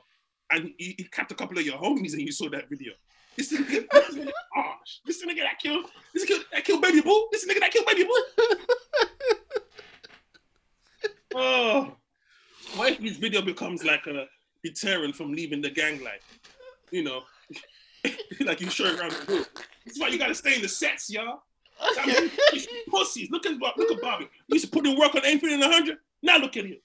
[0.52, 2.94] and he, you capped a couple of your homies and you saw that video?
[3.38, 4.74] This nigga, this nigga, oh,
[5.06, 7.86] this nigga that killed, this nigga that killed baby boo, this is nigga that killed
[7.86, 8.24] baby boo.
[11.36, 11.96] oh,
[12.76, 14.26] what if this video becomes like a
[14.64, 16.40] deterrent from leaving the gang life?
[16.92, 17.24] You know,
[18.46, 19.48] like you show around the group.
[19.86, 21.44] This is why you gotta stay in the sets, y'all.
[21.80, 23.30] I mean, you pussies.
[23.32, 24.26] Look at look at Bobby.
[24.48, 25.98] You used to put in work on anything in a hundred.
[26.22, 26.78] Now look at him.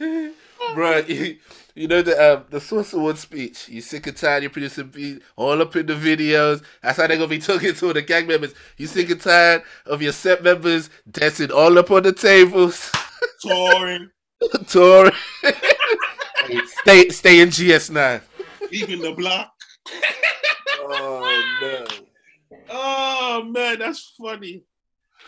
[0.74, 1.38] Bruh, you,
[1.74, 3.68] you know the um, the Source Award speech.
[3.68, 6.62] You sick and tired, you're producing beat all up in the videos.
[6.82, 8.54] That's how they're gonna be talking to all the gang members.
[8.76, 12.90] You sick and tired of your set members dancing all up on the tables,
[13.40, 14.10] touring,
[14.66, 15.12] touring.
[16.82, 18.20] Stay stay in GS9.
[18.70, 19.52] Even the block.
[20.80, 21.84] Oh no.
[22.70, 24.64] Oh man, that's funny.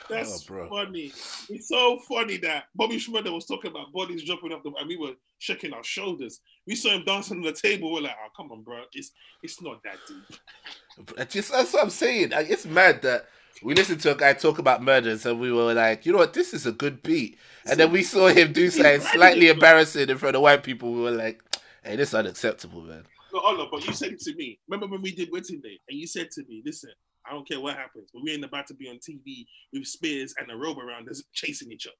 [0.09, 1.12] That's Oh, funny.
[1.48, 4.96] It's so funny that Bobby Shmurda was talking about bodies jumping off the and we
[4.96, 6.40] were shaking our shoulders.
[6.66, 7.92] We saw him dancing on the table.
[7.92, 8.83] We're like, oh come on, bro.
[8.92, 11.29] It's it's not that deep.
[11.31, 12.31] Just that's what I'm saying.
[12.31, 13.27] Like, It's mad that
[13.64, 16.35] we listened to a guy talk about murders and we were like, you know what,
[16.35, 17.38] this is a good beat.
[17.64, 20.92] And then we saw him do something slightly embarrassing in front of white people.
[20.92, 21.42] We were like,
[21.83, 23.05] hey, this is unacceptable, man.
[23.33, 24.61] No, no, but you said it to me.
[24.68, 26.90] Remember when we did Wedding Day and you said to me, listen,
[27.27, 30.35] I don't care what happens, but we ain't about to be on TV with Spears
[30.38, 31.94] and a robe around us chasing each other.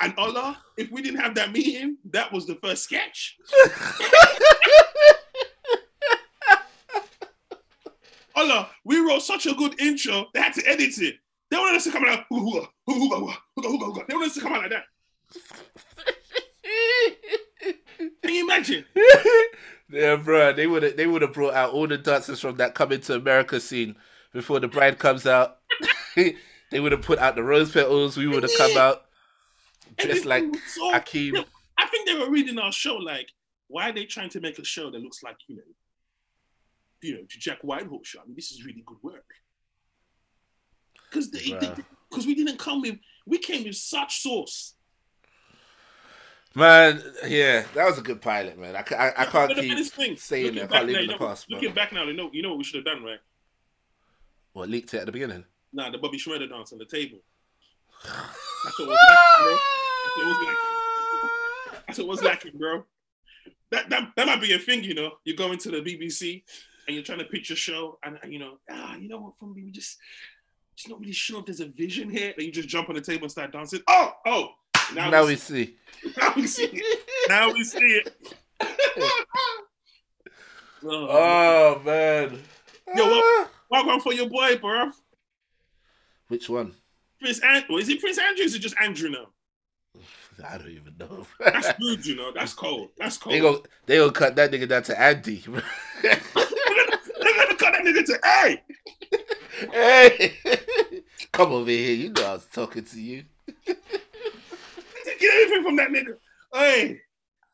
[0.00, 3.36] And Ola, if we didn't have that meeting, that was the first sketch.
[8.36, 11.16] Ola, we wrote such a good intro, they had to edit it.
[11.50, 14.06] They wanted us to come out, hooga, hooga, hooga, hooga.
[14.06, 14.84] They wanted us to come out like that.
[18.22, 18.84] Can you imagine?
[19.90, 20.52] yeah, bro.
[20.52, 23.14] They would have they would have brought out all the dancers from that coming to
[23.14, 23.96] America scene
[24.32, 25.58] before the bride comes out.
[26.16, 28.16] they would have put out the rose petals.
[28.16, 29.02] We would have come out
[29.98, 31.44] dressed like so- Akeem.
[31.78, 33.28] I think they were reading our show like,
[33.68, 35.62] why are they trying to make a show that looks like, you know,
[37.04, 38.20] you know, to Jack Whitehall show?
[38.20, 39.26] I mean, this is really good work.
[41.10, 44.74] Because because we didn't come with, we came with such sauce.
[46.56, 48.76] Man, yeah, that was a good pilot, man.
[48.76, 50.64] I, I, I can't keep thing, saying it.
[50.64, 51.50] I can't live in the past.
[51.50, 53.18] Looking back now, you know, you know what we should have done, right?
[54.52, 55.44] what leaked it at the beginning?
[55.72, 57.18] Nah, the Bobby Shmurda dance on the table.
[58.04, 59.56] That's what was lacking, bro.
[60.04, 61.82] That's what was lacking.
[61.86, 62.84] That's what was lacking, bro.
[63.70, 65.12] That, that that might be a thing, you know.
[65.24, 66.44] You go into the BBC
[66.86, 69.38] and you're trying to pitch your show, and, and you know, ah, you know what,
[69.38, 69.98] from me, we just
[70.76, 72.32] just not really sure if there's a vision here.
[72.36, 73.80] And you just jump on the table and start dancing.
[73.88, 74.48] Oh, oh,
[74.94, 75.76] now, Now, we, we see, see.
[76.18, 77.04] now we see it.
[77.28, 78.16] Now we see it.
[79.06, 79.24] oh,
[80.84, 82.38] Oh man.
[82.94, 83.50] Yo, what- Ah.
[83.70, 84.90] welcome for your boy, bro.
[86.28, 86.74] Which one?
[87.20, 87.76] Prince Andrew.
[87.78, 88.42] Is it Prince Andrew?
[88.42, 89.26] Or is it just Andrew now?
[90.48, 91.26] I don't even know.
[91.40, 92.32] That's rude, you know.
[92.34, 92.90] That's cold.
[92.98, 93.34] That's cold.
[93.34, 95.42] they go they gonna cut that nigga down to Andy.
[97.56, 98.62] Gonna cut that nigga to hey.
[99.72, 101.94] hey, come over here.
[101.94, 103.24] You know I was talking to you.
[103.66, 103.76] Get
[105.22, 106.16] anything from that nigga.
[106.52, 107.00] Hey,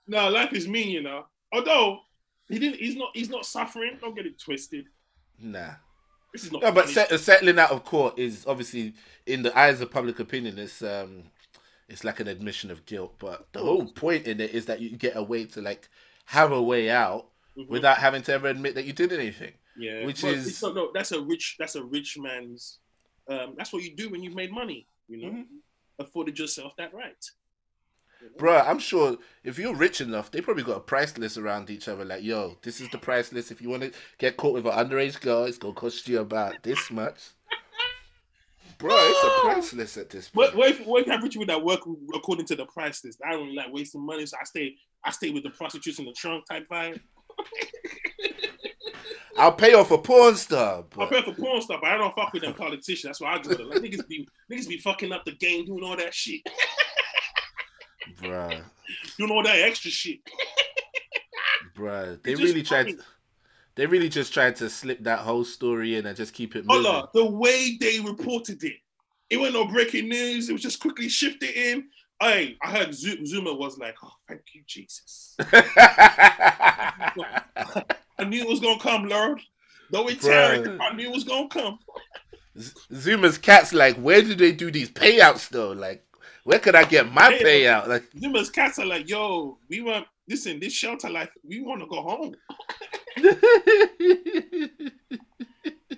[0.06, 1.26] no, life is mean, you know.
[1.52, 2.00] Although
[2.48, 3.98] he didn't, he's not, he's not suffering.
[4.00, 4.86] Don't get it twisted.
[5.38, 5.74] Nah.
[6.32, 6.62] This is not.
[6.62, 8.94] No, but set, settling out of court is obviously
[9.26, 10.58] in the eyes of public opinion.
[10.58, 11.24] It's um,
[11.88, 13.14] it's like an admission of guilt.
[13.18, 15.88] But the whole point in it is that you get a way to like
[16.26, 17.68] have a way out Mhm.
[17.68, 19.52] without having to ever admit that you did anything.
[19.76, 20.90] Yeah, which is- not, no.
[20.92, 21.56] That's a rich.
[21.59, 22.78] That's a rich man's
[23.28, 24.87] um, that's what you do when you've made money.
[25.09, 25.44] You know, Mhm.
[25.98, 27.24] afforded yourself that right.
[28.38, 31.88] Bruh, I'm sure if you're rich enough, they probably got a price list around each
[31.88, 32.04] other.
[32.04, 33.50] Like, yo, this is the price list.
[33.50, 36.62] If you want to get caught with an underage girl, it's gonna cost you about
[36.62, 37.18] this much.
[38.78, 40.59] Bro, it's a price list at this What point.
[40.59, 41.80] what if, what if I have rich people that work
[42.14, 43.20] according to the price list?
[43.26, 46.12] I don't like wasting money, so I stay I stay with the prostitutes in the
[46.12, 47.00] trunk type vibe.
[49.36, 50.80] I'll pay off a porn star.
[50.80, 53.02] I But, pay for porn stuff, but I don't fuck with them politicians.
[53.04, 55.96] That's why I just like niggas be niggas be fucking up the game, doing all
[55.96, 56.40] that shit,
[58.20, 58.62] bruh,
[59.18, 60.18] doing all that extra shit.
[61.76, 62.94] bruh, they just really tried.
[63.76, 66.84] They really just tried to slip that whole story in and just keep it moving.
[66.84, 68.74] Hold on, the way they reported it,
[69.30, 70.50] it wasn't no breaking news.
[70.50, 71.88] It was just quickly shifted in.
[72.20, 75.36] Hey, I heard Zu- Zouma was like, "Oh, thank you, Jesus.
[78.20, 79.40] I knew it was gonna come, Lord.
[79.90, 80.68] Though it tarried.
[80.80, 81.78] I knew it was gonna come."
[82.59, 85.72] Zouma's cat's like, where do they do these payouts though?
[85.72, 86.04] Like,
[86.44, 87.87] where could I get my payout?
[87.88, 91.30] Like, Zouma's cats are like, "Yo, we want listen, this shelter life.
[91.46, 92.35] We want to go home.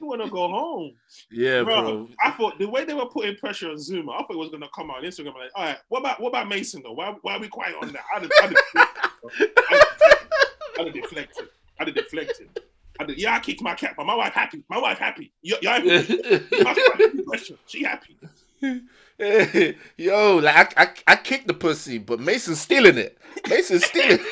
[0.00, 0.94] We want to go home."
[1.30, 2.08] yeah, Bro, bro.
[2.20, 4.68] I thought the way they were putting pressure on Zouma, I thought it was gonna
[4.74, 5.26] come out on Instagram.
[5.26, 6.92] Like, all right, what about what about Mason though?
[6.92, 8.02] Why, why are we quiet on that?
[8.16, 9.86] I'd have, I'd have.
[10.78, 11.48] I'd have deflected.
[11.88, 14.62] I'd have, yeah, I kicked my cat, but my wife happy.
[14.68, 15.32] My wife happy.
[15.44, 15.88] Y- y'all happy?
[16.50, 17.58] That's question.
[17.66, 18.16] She happy.
[19.96, 23.18] Yo, like I, I, I kicked the pussy, but Mason's stealing it.
[23.48, 24.18] Mason's stealing.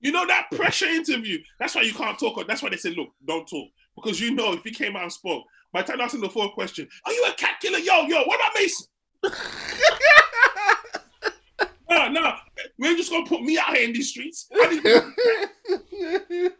[0.00, 1.38] You know that pressure interview.
[1.58, 2.46] That's why you can't talk.
[2.46, 3.68] That's why they said, look, don't talk.
[3.96, 6.52] Because you know if he came out and spoke, by the time asking the fourth
[6.52, 7.78] question, are you a cat killer?
[7.78, 8.86] Yo, yo, what about Mason?
[11.90, 12.36] No, no,
[12.78, 14.48] we're just gonna put me out here in these streets.
[14.52, 15.02] I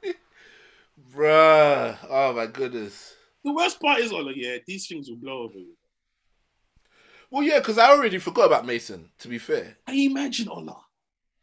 [1.15, 1.97] Bruh.
[2.09, 3.15] Oh my goodness.
[3.45, 5.75] the worst part is, oh yeah, these things will blow over you.
[7.31, 9.11] Well, yeah, because I already forgot about Mason.
[9.21, 10.77] To be fair, Can you imagine, Ola?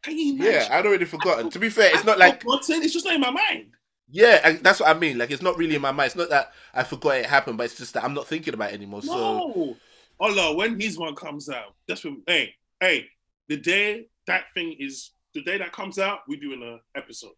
[0.02, 0.52] Can you imagine?
[0.52, 1.48] yeah, I'd already forgotten.
[1.50, 3.68] To be fair, it's I not like forgotten, it's just not in my mind.
[4.10, 5.16] yeah, and that's what I mean.
[5.18, 6.08] Like, it's not really in my mind.
[6.08, 8.70] It's not that I forgot it happened, but it's just that I'm not thinking about
[8.70, 9.02] it anymore.
[9.02, 9.76] So No.
[10.18, 13.06] Ola, when his one comes out, that's when hey, hey,
[13.48, 17.34] the day that thing is the day that comes out, we're doing an episode.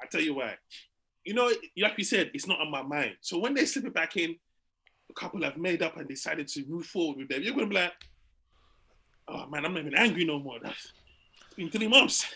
[0.00, 0.54] I tell you why.
[1.24, 3.12] You know, like we said, it's not on my mind.
[3.20, 4.34] So when they slip it back in,
[5.10, 7.42] a couple have made up and decided to move forward with them.
[7.42, 7.92] You're gonna be like,
[9.28, 10.58] oh man, I'm not even angry no more.
[10.62, 10.92] That's
[11.46, 12.34] it's been three months.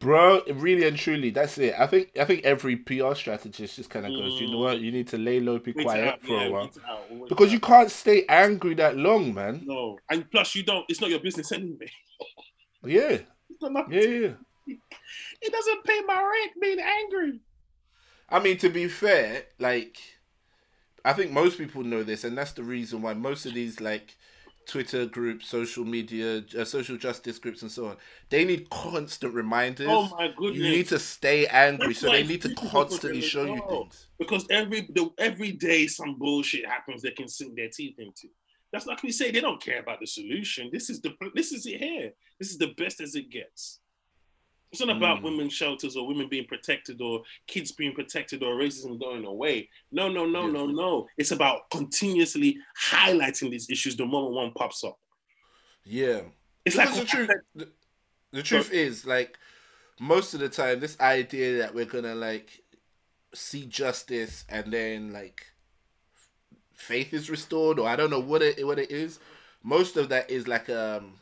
[0.00, 1.74] Bro, really and truly, that's it.
[1.78, 4.92] I think I think every PR strategist just kind of goes, you know what, you
[4.92, 7.52] need to lay low, be Wait quiet out, for yeah, a while, it out, because
[7.52, 9.62] you can't stay angry that long, man.
[9.64, 10.84] no, and plus you don't.
[10.88, 11.90] It's not your business anyway.
[12.86, 13.18] Yeah,
[13.50, 14.76] It's got nothing yeah, yeah.
[15.42, 17.40] It doesn't pay my rent being angry.
[18.30, 19.98] I mean, to be fair, like,
[21.04, 24.16] I think most people know this, and that's the reason why most of these like
[24.66, 27.96] Twitter groups, social media, uh, social justice groups, and so on,
[28.30, 29.88] they need constant reminders.
[29.90, 30.62] Oh my goodness!
[30.62, 34.06] you need to stay angry, That's so why they need to constantly show you things.
[34.18, 38.28] because every the, every day some bullshit happens they can sink their teeth into.
[38.74, 40.68] That's like we say they don't care about the solution.
[40.72, 42.12] This is the this is it here.
[42.40, 43.78] This is the best as it gets.
[44.72, 45.22] It's not about Mm.
[45.22, 49.70] women's shelters or women being protected or kids being protected or racism going away.
[49.92, 50.52] No, no, no, Yeah.
[50.52, 51.06] no, no.
[51.16, 52.58] It's about continuously
[52.90, 54.98] highlighting these issues the moment one pops up.
[55.84, 56.22] Yeah.
[56.64, 57.68] It's Because like the truth, the,
[58.32, 59.38] the truth is, like,
[60.00, 62.60] most of the time, this idea that we're gonna like
[63.32, 65.46] see justice and then like
[66.84, 69.18] faith is restored, or I don't know what it what it is.
[69.62, 71.14] Most of that is like um,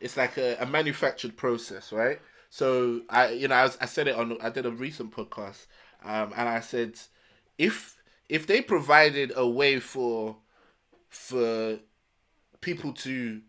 [0.00, 2.20] it's like a, a manufactured process, right?
[2.48, 5.66] So I, you know, I, was, I said it on I did a recent podcast,
[6.04, 6.98] um, and I said
[7.58, 7.96] if
[8.28, 10.36] if they provided a way for
[11.08, 11.78] for
[12.60, 13.42] people to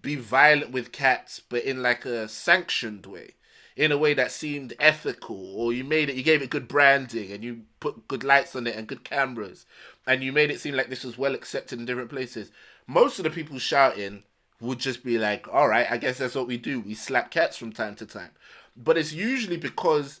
[0.00, 3.34] be violent with cats, but in like a sanctioned way,
[3.76, 7.32] in a way that seemed ethical, or you made it, you gave it good branding,
[7.32, 9.66] and you put good lights on it and good cameras,
[10.06, 12.50] and you made it seem like this was well accepted in different places.
[12.86, 14.22] Most of the people shouting
[14.60, 16.80] would just be like, "All right, I guess that's what we do.
[16.80, 18.30] We slap cats from time to time,"
[18.76, 20.20] but it's usually because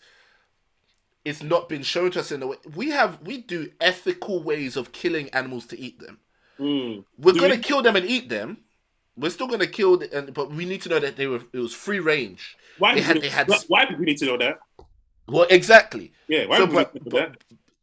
[1.24, 2.56] it's not been shown to us in a way.
[2.74, 6.18] We have we do ethical ways of killing animals to eat them.
[6.58, 7.04] Mm.
[7.18, 8.58] We're Do gonna we- kill them and eat them.
[9.16, 11.58] We're still gonna kill, the, and, but we need to know that they were it
[11.58, 12.56] was free range.
[12.78, 14.58] Why They do had- we- they had- why- why do we need to know that?
[15.28, 16.12] Well, exactly.
[16.28, 17.36] Yeah, why So, do we but-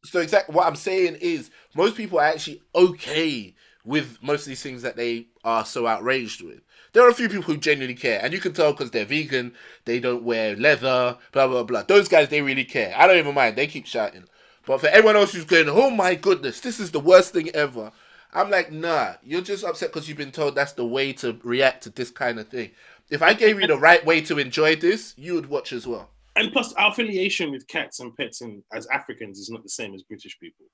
[0.04, 4.64] So exactly what I'm saying is most people are actually okay with most of these
[4.64, 6.62] things that they are so outraged with.
[6.94, 9.54] There are a few people who genuinely care, and you can tell because they're vegan,
[9.86, 11.84] they don't wear leather, blah blah blah.
[11.84, 12.94] Those guys they really care.
[12.98, 13.56] I don't even mind.
[13.56, 14.26] They keep shouting.
[14.66, 17.92] But for everyone else who's going, oh my goodness, this is the worst thing ever.
[18.34, 21.84] I'm like, nah, you're just upset because you've been told that's the way to react
[21.84, 22.72] to this kind of thing.
[23.10, 26.12] If I gave you the right way to enjoy this, you would watch as well.
[26.40, 29.94] And plus, our affiliation with cats and pets and as Africans is not the same
[29.94, 30.66] as British people.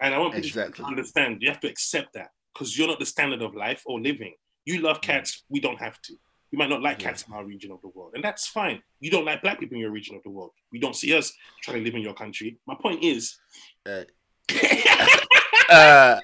[0.00, 0.72] And I want British Exactly.
[0.72, 3.82] people to understand you have to accept that because you're not the standard of life
[3.84, 4.34] or living.
[4.64, 6.14] You love cats, we don't have to.
[6.50, 8.82] You might not like cats in our region of the world, and that's fine.
[8.98, 10.50] You don't like black people in your region of the world.
[10.72, 12.58] You don't see us trying to live in your country.
[12.66, 13.38] My point is,
[13.86, 14.04] Uh,
[15.70, 16.20] uh,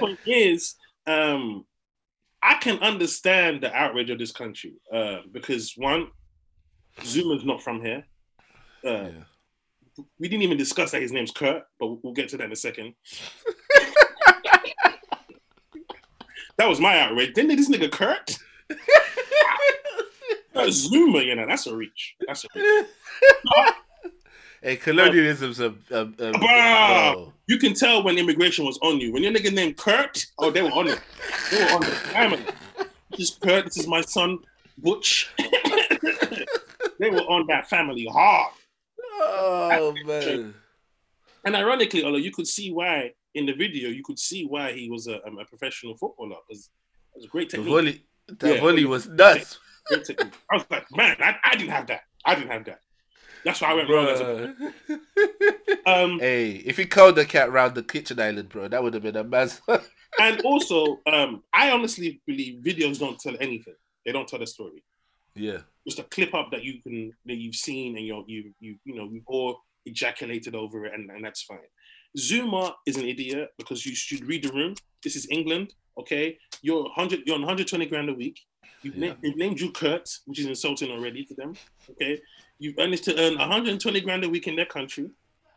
[0.00, 0.74] point is,
[1.06, 1.64] um,
[2.42, 6.08] I can understand the outrage of this country uh, because one,
[7.00, 8.04] Zouma's not from here.
[8.84, 9.10] Uh, yeah.
[10.18, 12.52] We didn't even discuss that his name's Kurt, but we'll- we'll get to that in
[12.52, 12.94] a second.
[16.56, 17.34] that was my outrage.
[17.34, 18.38] Didn't they this nigga Kurt?
[20.54, 22.14] That's Zouma, you know, that's a reach.
[22.26, 22.86] That's a reach.
[24.62, 27.32] Hey, colonialism's a, a, a oh.
[27.46, 29.12] You can tell when immigration was on you.
[29.12, 31.00] When your nigga named Kurt, oh, they were on it.
[31.50, 32.54] They were on it.
[33.10, 33.64] This is Kurt.
[33.64, 34.38] This is my son,
[34.78, 35.30] Butch.
[37.02, 38.52] they were on that family hard.
[39.20, 40.54] Oh man.
[41.44, 44.88] And ironically, although you could see why in the video, you could see why he
[44.88, 46.70] was a, um, a professional footballer because
[47.14, 47.72] it was a great The technique.
[47.74, 48.60] volley, the Yeah.
[48.60, 49.58] volley was nuts.
[49.90, 49.96] I
[50.52, 52.02] was like, man, I, I didn't have that.
[52.24, 52.78] I didn't have that.
[53.44, 54.06] That's why I went wrong.
[54.06, 54.54] As a,
[55.86, 59.02] um, hey, if he called the cat round the kitchen island, bro, that would have
[59.02, 59.60] been a mess.
[60.20, 63.74] and also, um, I honestly believe videos don't tell anything.
[64.06, 64.84] They don't tell a story.
[65.34, 65.58] Yeah.
[65.86, 68.94] just a clip up that you can that you've seen and you're you you you
[68.94, 71.58] know you've all ejaculated over it and, and that's fine.
[72.18, 74.74] Zouma is an idiot because you should read the room.
[75.02, 76.38] This is England, okay?
[76.60, 78.38] You're 100 you're on 120 grand a week.
[78.82, 79.00] You've, Yeah.
[79.08, 81.54] named, you've named you Kurt, which is insulting already to them.
[81.90, 82.20] Okay,
[82.58, 85.08] you've managed to earn 120 grand a week in their country.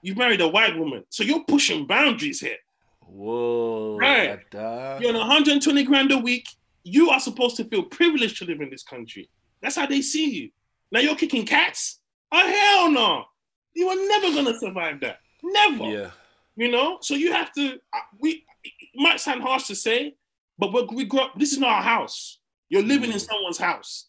[0.01, 2.57] You've married a white woman, so you're pushing boundaries here.
[3.01, 3.97] Whoa.
[3.97, 4.39] Right.
[4.53, 6.47] You're on 120 grand a week.
[6.83, 9.29] You are supposed to feel privileged to live in this country.
[9.65, 10.49] That's how they see you.
[10.91, 11.99] Now you're kicking cats?
[12.31, 13.25] Oh hell no!
[13.73, 15.17] You are never gonna survive that.
[15.41, 15.85] Never.
[15.85, 16.11] Yeah.
[16.55, 16.99] You know.
[17.01, 17.79] So you have to.
[18.19, 20.15] We it might sound harsh to say,
[20.59, 21.33] but we grew up.
[21.39, 22.37] This is not our house.
[22.69, 23.25] You're living in Mm.
[23.27, 24.05] someone's house.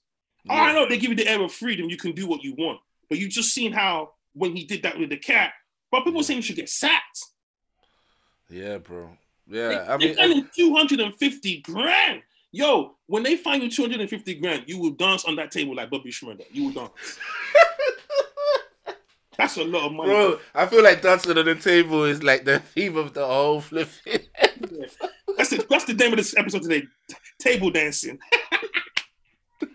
[0.50, 1.88] Oh, I know they give you the air of freedom.
[1.88, 4.98] You can do what you want, but you've just seen how when he did that
[4.98, 5.52] with the cat.
[5.90, 6.26] But people Yeah.
[6.26, 7.20] saying you should get sacked.
[8.50, 9.16] Yeah, bro.
[9.48, 9.68] Yeah.
[9.98, 12.22] They- I they're mean, 250 grand.
[12.56, 16.10] Yo, when they find you 250 grand, you will dance on that table like Bobby
[16.10, 16.46] Shmurda.
[16.50, 16.90] You will dance.
[19.36, 20.08] That's a lot of money.
[20.08, 23.60] bro, I feel like dancing on the table is like the theme of the whole
[23.60, 23.90] flip.
[25.36, 26.84] That's the, that's the name of this episode today.
[27.38, 28.18] Table dancing.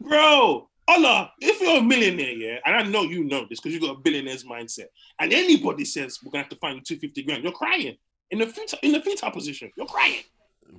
[0.00, 3.80] Bro, Ola, if you're a millionaire, yeah, and I know you know this because you
[3.80, 4.86] got a billionaire's mindset,
[5.20, 7.96] and anybody says we're gonna have to find you 250 grand, you're crying.
[8.32, 10.24] In the fetal, in the fetal position, you're crying.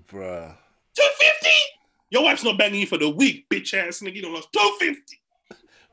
[0.10, 0.58] Bruh.
[0.96, 1.50] 250?
[2.12, 4.16] Your wife's not banging you for the week, bitch ass nigga.
[4.16, 5.20] You don't lost 250.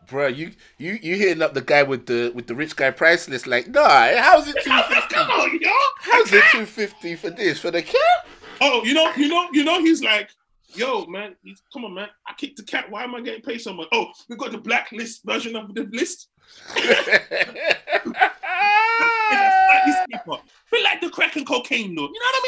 [0.08, 3.28] Bro, you you you hitting up the guy with the with the rich guy price
[3.28, 5.70] list like, nah, how's it two Come on, yo.
[6.00, 7.58] How's it two fifty for this?
[7.58, 8.26] For the cat?
[8.60, 10.30] Oh, you know, you know, you know, he's like,
[10.74, 12.08] yo, man, he's, come on, man.
[12.26, 12.90] I kicked the cat.
[12.90, 13.88] Why am I getting paid so much?
[13.92, 16.28] Oh, we got the blacklist version of the list.
[20.70, 22.08] Bit like the crack and cocaine though.
[22.08, 22.42] You know what I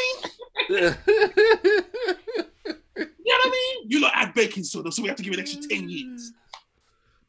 [0.69, 0.95] mean?
[2.99, 3.91] You know what I mean?
[3.91, 6.33] You lot add baking soda, so we have to give it an extra 10 years.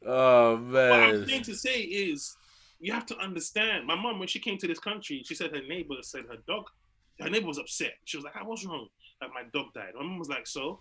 [0.07, 1.43] oh What I'm man.
[1.43, 2.37] to say is,
[2.81, 3.87] you have to understand.
[3.87, 6.65] My mom, when she came to this country, she said her neighbor said her dog,
[7.21, 7.93] her neighbor was upset.
[8.05, 8.89] She was like, "Ah, "What's wrong?"
[9.21, 9.93] Like my dog died.
[9.95, 10.81] My mom was like, "So,"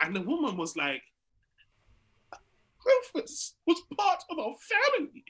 [0.00, 1.02] and the woman was like,
[2.84, 4.54] "Rufus was part our
[4.98, 5.24] family."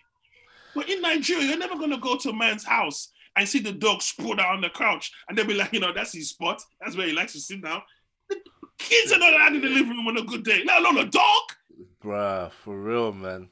[0.75, 4.03] But in Nigeria, you're never gonna go to a man's house and see the dog
[4.03, 6.63] sprawled out on the couch, and they'll be like, "You know, that's his spot.
[6.81, 7.83] That's where he likes to sit down."
[8.29, 8.37] The
[8.79, 11.07] kids are not allowed in the living room on a good day, let alone a
[11.07, 11.43] dog.
[12.03, 13.49] Bruh, for real, man.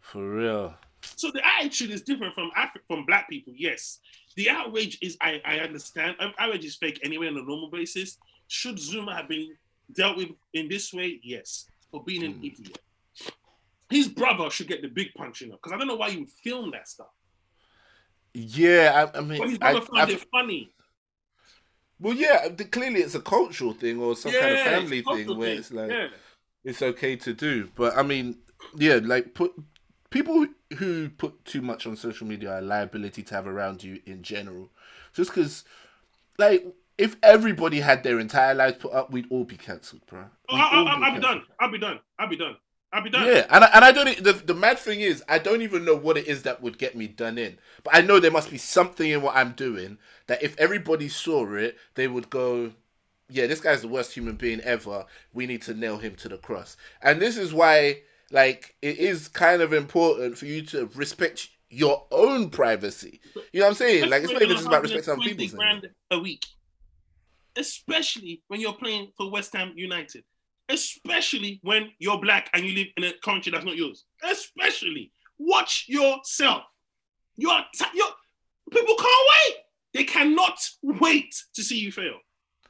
[0.00, 0.74] For real.
[1.02, 3.52] So the attitude is different from Afri- from black people.
[3.56, 4.00] Yes,
[4.36, 6.16] the outrage is I, I understand.
[6.18, 8.18] Um, Outrage is fake anyway on a normal basis.
[8.48, 9.54] Should Zouma have been
[9.92, 11.20] dealt with in this way?
[11.22, 12.44] Yes, for being an Hmm.
[12.46, 12.78] idiot.
[13.90, 16.20] His brother should get the big punch, you know, because I don't know why you
[16.20, 17.06] would film that stuff.
[18.34, 20.70] Yeah, I, I mean, But his I, brother found I've- it funny.
[21.98, 24.70] well, yeah, the- clearly it's a cultural thing or some kind of Yeah, it's a
[24.80, 25.58] family thing where thing.
[25.58, 26.08] it's like yeah.
[26.64, 27.68] it's okay to do.
[27.74, 28.38] But I mean,
[28.76, 29.52] yeah, like put
[30.10, 34.00] people who put too much on social media are a liability to have around you
[34.06, 34.70] in general.
[35.14, 35.64] Just because,
[36.38, 36.66] like,
[36.98, 40.26] if everybody had their entire lives put up, we'd all be cancelled, bro.
[40.50, 41.42] Oh, I, I, be I'll be done.
[41.58, 42.00] I'll be done.
[42.18, 42.56] I'll be done.
[42.92, 43.26] I'll be done.
[43.26, 44.24] Yeah, and I, and I don't.
[44.24, 46.96] The the mad thing is, I don't even know what it is that would get
[46.96, 47.58] me done in.
[47.84, 51.54] But I know there must be something in what I'm doing that if everybody saw
[51.54, 52.72] it, they would go,
[53.28, 55.04] "Yeah, this guy's the worst human being ever.
[55.34, 59.28] We need to nail him to the cross." And this is why, like, it is
[59.28, 63.20] kind of important for you to respect your own privacy.
[63.52, 64.08] You know what I'm saying?
[64.08, 65.52] Like, it's not even just about respecting other people's.
[65.52, 66.46] grand a week,
[67.56, 70.24] especially when you're playing for West Ham United,
[70.68, 74.04] especially when you're black and you live in a country that's not yours.
[74.22, 76.62] Especially, watch yourself.
[77.36, 77.60] You're,
[77.94, 78.06] you're
[78.70, 79.56] people can't wait.
[79.94, 82.18] They cannot wait to see you fail.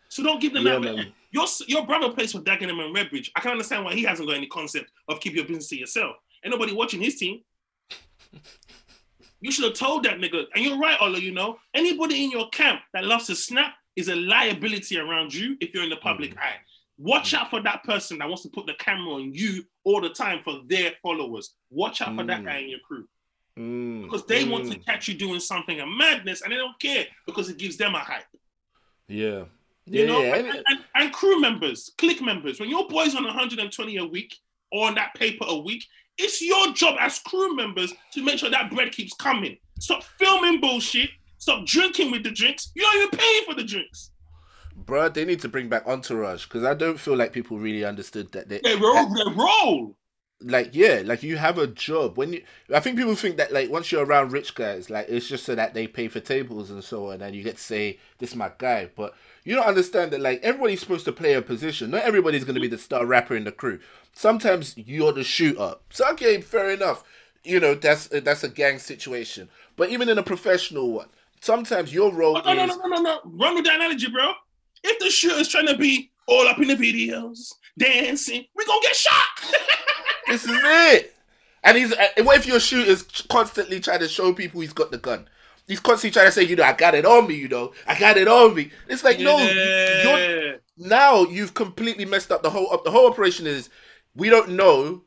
[0.09, 0.82] So don't give them Yeah, that.
[0.82, 1.12] man.
[1.30, 3.30] Your your brother plays for Dagenham and Redbridge.
[3.36, 6.16] I can understand why he hasn't got any concept of keep your business to yourself.
[6.44, 7.40] Ain't nobody watching his team.
[9.40, 10.44] You should have told that nigga.
[10.55, 11.59] And you're right, Ola, you know.
[11.74, 15.84] Anybody in your camp that loves to snap is a liability around you if you're
[15.84, 16.38] in the public mm.
[16.38, 16.57] eye.
[16.99, 20.11] Watch out for that person that wants to put the camera on you all the
[20.11, 21.55] time for their followers.
[21.70, 22.44] Watch out for that Mm.
[22.44, 23.09] guy in your crew.
[23.57, 24.72] Mm, Because they want mm.
[24.72, 27.94] to catch you doing something of madness and they don't care because it gives them
[27.94, 28.24] a hype.
[29.09, 29.44] Yeah.
[29.86, 30.34] You Yeah, know, yeah.
[30.36, 34.36] and, and- and, and crew members, click members, when your boy's on 120 a week
[34.72, 35.84] or on that paper a week,
[36.18, 39.57] it's your job as crew members to make sure that bread keeps coming.
[39.78, 41.11] Stop filming bullshit.
[41.38, 42.72] Stop drinking with the drinks.
[42.74, 44.11] You're not even paying for the drinks.
[44.85, 48.33] Bruh, they need to bring back Entourage because I don't feel like people really understood
[48.33, 49.97] that they They roll, they roll.
[50.41, 52.16] like yeah, like you have a job.
[52.16, 55.29] When you I think people think that like once you're around rich guys, like it's
[55.29, 57.99] just so that they pay for tables and so on and you get to say,
[58.18, 58.91] This is my guy.
[58.95, 59.14] But
[59.45, 61.91] you don't understand that like everybody's supposed to play a position.
[61.91, 63.81] Not everybody's gonna be the star rapper in the crew.
[64.12, 65.74] Sometimes you're the shooter.
[65.91, 67.03] So okay, fair enough.
[67.43, 69.49] You know, that's that's a gang situation.
[69.76, 71.09] But even in a professional one,
[71.41, 73.20] sometimes your role Oh, no, no, is no, no, no, no.
[73.24, 74.35] Run with that analogy, bro.
[74.85, 78.97] If the shooter's trying to be all up in the videos, dancing, we're gonna get
[78.97, 79.24] shot.
[80.29, 81.14] This is it.
[81.64, 84.99] And he's uh, what if your shooter's constantly trying to show people he's got the
[84.99, 85.26] gun?
[85.66, 87.99] He's constantly trying to say, you know, I got it on me, you know, I
[87.99, 88.70] got it on me.
[88.89, 92.85] It's like, no, you- you're now you've completely messed up the whole up.
[92.85, 93.70] The whole operation is
[94.14, 95.03] we don't know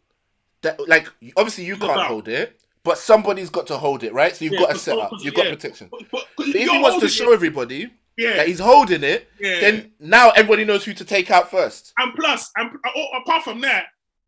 [0.64, 1.08] that like
[1.38, 4.36] obviously you can't hold it, but somebody's got to hold it, right?
[4.36, 5.52] So you've Yeah, got a setup, you've got yeah.
[5.52, 5.88] protection.
[5.92, 7.36] But, but, But if he wants to show it.
[7.36, 7.92] everybody
[8.22, 9.60] yeah, that he's holding it, yeah.
[9.60, 11.94] then now everybody knows who to take out first.
[11.98, 13.86] And plus, and oh, apart from that,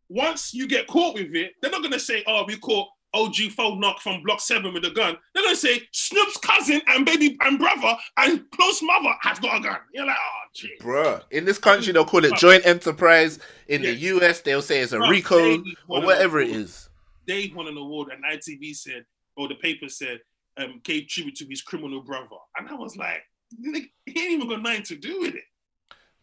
[0.08, 3.36] once you get caught with it, they're not gonna say, "Oh, we caught OG
[3.78, 7.58] Knock from Block Seven with a gun." They're gonna say Snoop's cousin and baby and
[7.58, 9.78] brother and close mother has got a gun.
[9.92, 13.38] You're like, "Oh, gee." Bruh, in this country they'll call it joint enterprise.
[13.68, 16.88] In the US, they'll say it's a Bruh, RICO or whatever it is.
[17.26, 20.20] They won an award, and ITV said, or the paper said,
[20.58, 23.22] um, gave tribute to his criminal brother, and I was like,
[23.60, 25.44] "Nigga, he ain't even got nothing to do with it.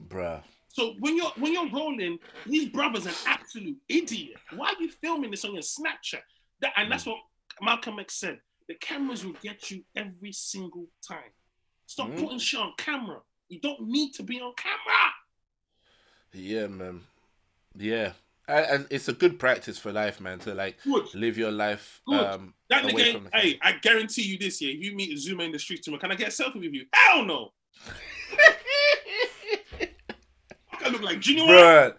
[0.07, 0.41] Bruh.
[0.69, 4.37] So when you're when you're rolling, his brother's an absolute idiot.
[4.55, 6.21] Why are you filming this on your Snapchat?
[6.61, 7.17] That and that's what
[7.61, 8.39] Malcolm X said.
[8.67, 11.31] The cameras will get you every single time.
[11.87, 12.19] Stop Mm.
[12.23, 13.21] putting shit on camera.
[13.49, 15.11] You don't need to be on camera.
[16.33, 17.01] Yeah, man.
[17.75, 18.13] Yeah.
[18.47, 21.13] And, and it's a good practice for life, man, to like Good.
[21.13, 22.19] live your life Good.
[22.19, 25.59] um That nigga, hey, I guarantee you this year, if you meet Zouma in the
[25.59, 26.85] street tomorrow, can I get a selfie with you?
[26.93, 27.53] Hell no.
[30.83, 31.45] I look like Junior.
[31.45, 31.95] Bruh.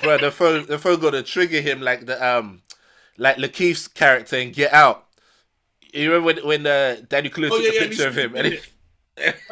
[0.00, 2.62] Bruh, the phone the phone got to trigger him like the um
[3.18, 5.06] like Lakeith's character in Get Out.
[5.92, 8.36] You remember when when uh, Danny Clue Oh, took yeah, a yeah, picture of him
[8.36, 8.58] and he,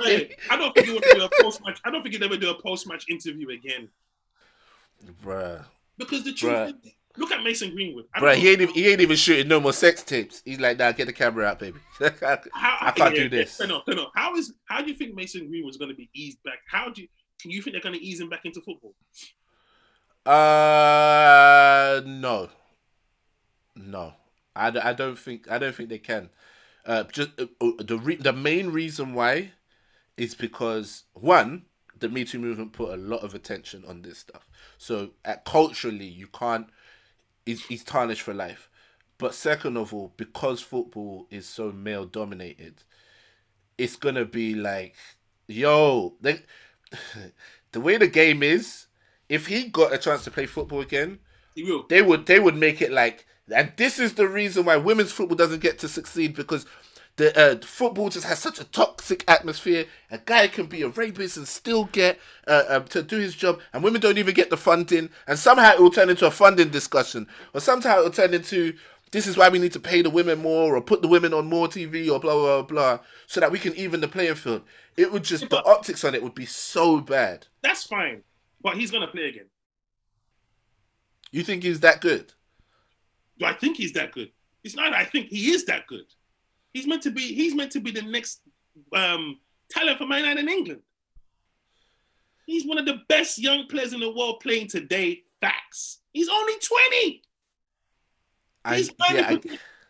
[0.02, 1.80] Hey, I don't think he would do a post match.
[1.84, 3.88] I don't think he'd ever do a post match interview again.
[5.24, 5.64] Bruh.
[5.98, 8.06] Because the truth, is, look at Mason Greenwood.
[8.14, 10.42] I Bruh, he ain't even he ain't even shooting no more sex tapes.
[10.44, 11.78] He's like, nah, get the camera out, baby.
[12.20, 12.38] how,
[12.80, 13.60] I can't do this.
[13.60, 14.06] No, no, no.
[14.14, 16.58] How is how do you think Mason Greenwood's going to be eased back?
[16.68, 17.08] How do you
[17.40, 18.94] can you think they're going to ease him back into football?
[20.26, 22.48] Uh, no,
[23.76, 24.14] no.
[24.56, 26.30] I, I don't think I don't think they can.
[26.86, 29.52] Uh, just uh, uh, the re- the main reason why
[30.16, 31.64] is because one,
[32.04, 34.46] the Me Too movement put a lot of attention on this stuff.
[34.78, 36.66] So uh, culturally, you can't.
[37.46, 38.68] He's, he's tarnished for life.
[39.18, 42.82] But second of all, because football is so male dominated,
[43.78, 44.96] it's gonna be like,
[45.46, 46.40] yo, they,
[47.72, 48.86] the way the game is,
[49.28, 51.20] if he got a chance to play football again,
[51.54, 51.86] He will.
[51.88, 55.36] they would they would make it like and this is the reason why women's football
[55.36, 56.66] doesn't get to succeed because
[57.16, 59.86] the uh, football just has such a toxic atmosphere.
[60.10, 63.60] A guy can be a rapist and still get uh, um, to do his job,
[63.72, 65.10] and women don't even get the funding.
[65.28, 68.74] And somehow it will turn into a funding discussion, or somehow it will turn into
[69.12, 71.46] this is why we need to pay the women more, or put the women on
[71.46, 74.62] more TV, or blah blah blah, blah so that we can even the playing field.
[74.96, 77.46] It would just the optics on it would be so bad.
[77.62, 78.22] That's fine,
[78.60, 79.46] but he's going to play again.
[81.30, 82.32] You think he's that good?
[83.38, 84.30] Do I think he's that good?
[84.64, 84.92] It's not.
[84.92, 86.06] I think he is that good.
[86.74, 87.22] He's meant to be.
[87.22, 88.40] He's meant to be the next
[88.94, 89.38] um,
[89.70, 90.82] talent for Man United in England.
[92.46, 95.22] He's one of the best young players in the world playing today.
[95.40, 96.00] Facts.
[96.12, 97.22] He's only twenty.
[98.68, 99.40] He's I, yeah, I,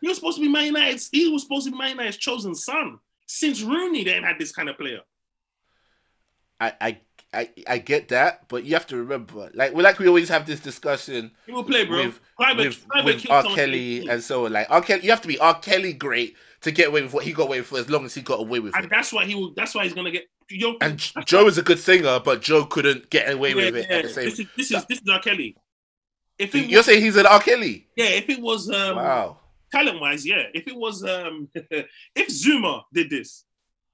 [0.00, 1.08] he was supposed to be Man United's.
[1.10, 2.98] He was supposed to be Man United's chosen son.
[3.26, 5.00] Since Rooney, they ain't had this kind of player.
[6.60, 7.00] I, I,
[7.32, 10.46] I, I get that, but you have to remember, like we like we always have
[10.46, 11.30] this discussion.
[11.46, 12.06] He will play, bro.
[12.06, 13.42] With, Private, with, private with R.
[13.44, 14.52] Kelly and so on.
[14.52, 14.82] Like R.
[14.82, 15.58] Kelly, you have to be R.
[15.58, 18.14] Kelly great to get away with what he got away with for as long as
[18.14, 18.90] he got away with And it.
[18.90, 19.54] that's why he will.
[19.54, 20.24] That's why he's gonna get.
[20.50, 23.86] You And Joe is a good singer, but Joe couldn't get away yeah, with it
[23.88, 23.96] yeah.
[23.96, 24.24] at the same.
[24.26, 25.20] This is this is this is R.
[25.20, 25.56] Kelly.
[26.38, 27.40] If You're was, saying he's an R.
[27.40, 27.86] Kelly?
[27.96, 29.38] yeah, if it was um, Wow.
[29.72, 30.42] talent wise, yeah.
[30.52, 33.44] If it was um, if Zouma did this,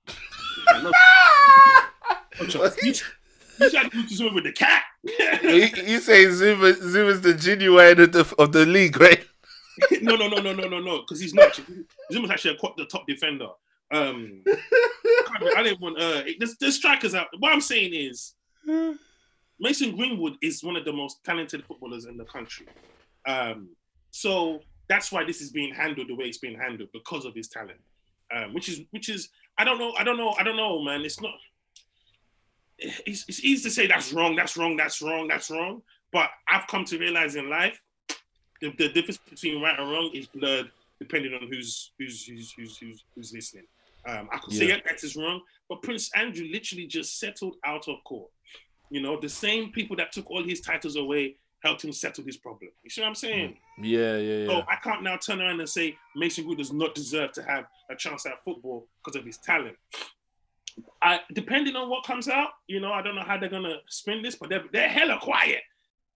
[0.09, 0.91] you,
[2.43, 4.83] you tried to do Zouma with the cat.
[5.05, 9.25] you, you say Zouma Zouma's the genuine of the of the league, right?
[10.03, 11.59] no, no, no, no, no, no, no, because he's not.
[12.13, 13.49] Zouma's actually a, the top defender.
[13.93, 14.43] Um,
[15.57, 16.01] I didn't want.
[16.01, 17.29] Uh, there's, there's strikers out.
[17.39, 18.35] What I'm saying is,
[19.59, 22.67] Mason Greenwood is one of the most talented footballers in the country.
[23.27, 23.71] Um,
[24.11, 27.49] so that's why this is being handled the way it's being handled because of his
[27.49, 27.81] talent.
[28.35, 31.03] Um, which is which is I don't know I don't know I don't know man.
[31.03, 31.35] It's not.
[32.79, 35.83] It's, it's easy to say that's wrong, that's wrong, that's wrong, that's wrong.
[36.13, 37.79] But I've come to realize in life,
[38.61, 42.77] the, the difference between right and wrong is blurred depending on who's who's who's who's
[42.79, 43.65] who's, who's listening.
[44.07, 44.77] Um, I could say Yeah.
[44.77, 48.31] yeah, that is wrong, but Prince Andrew literally just settled out of court.
[48.91, 52.39] You know, the same people that took all his titles away helped him settle his
[52.39, 52.71] problem.
[52.83, 53.57] You see what I'm saying?
[53.81, 54.63] Yeah, yeah, So.
[54.69, 57.95] I can't now turn around and say Mason Greenwood does not deserve to have a
[57.95, 59.77] chance at football because of his talent.
[61.03, 64.23] I depending on what comes out, you know, I don't know how they're gonna spin
[64.23, 65.61] this, but they're, they're hella quiet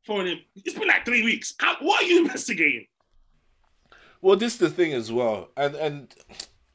[0.04, 0.38] for them.
[0.56, 1.54] It's been like three weeks.
[1.58, 2.86] How, what are you investigating?
[4.20, 6.14] Well, this is the thing as well, and and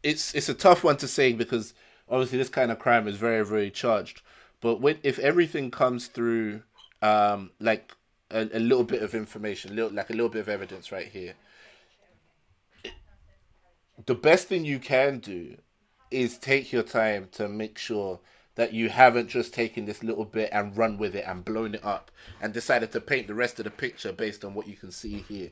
[0.03, 1.73] it's it's a tough one to say because
[2.07, 4.21] obviously this kind of crime is very very charged.
[4.61, 6.61] But when if everything comes through,
[7.01, 7.91] um, like
[8.29, 11.33] a, a little bit of information, little like a little bit of evidence right here,
[14.05, 15.57] the best thing you can do
[16.11, 18.19] is take your time to make sure
[18.59, 21.85] that you haven't just taken this little bit and run with it and blown it
[21.85, 24.91] up and decided to paint the rest of the picture based on what you can
[24.91, 25.49] see here.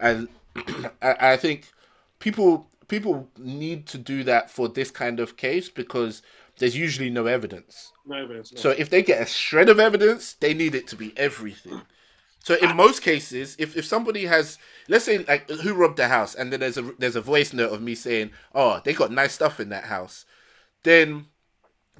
[0.00, 0.26] And
[1.02, 1.70] I, I think
[2.18, 6.22] people people need to do that for this kind of case because
[6.58, 7.92] there's usually no evidence.
[8.06, 8.54] No evidence.
[8.54, 8.58] No.
[8.58, 11.82] So if they get a shred of evidence, they need it to be everything.
[12.38, 14.56] So in most cases, if, if somebody has,
[14.88, 17.74] let's say like who robbed the house, and then there's a there's a voice note
[17.74, 20.24] of me saying, oh, they got nice stuff in that house,
[20.82, 21.26] then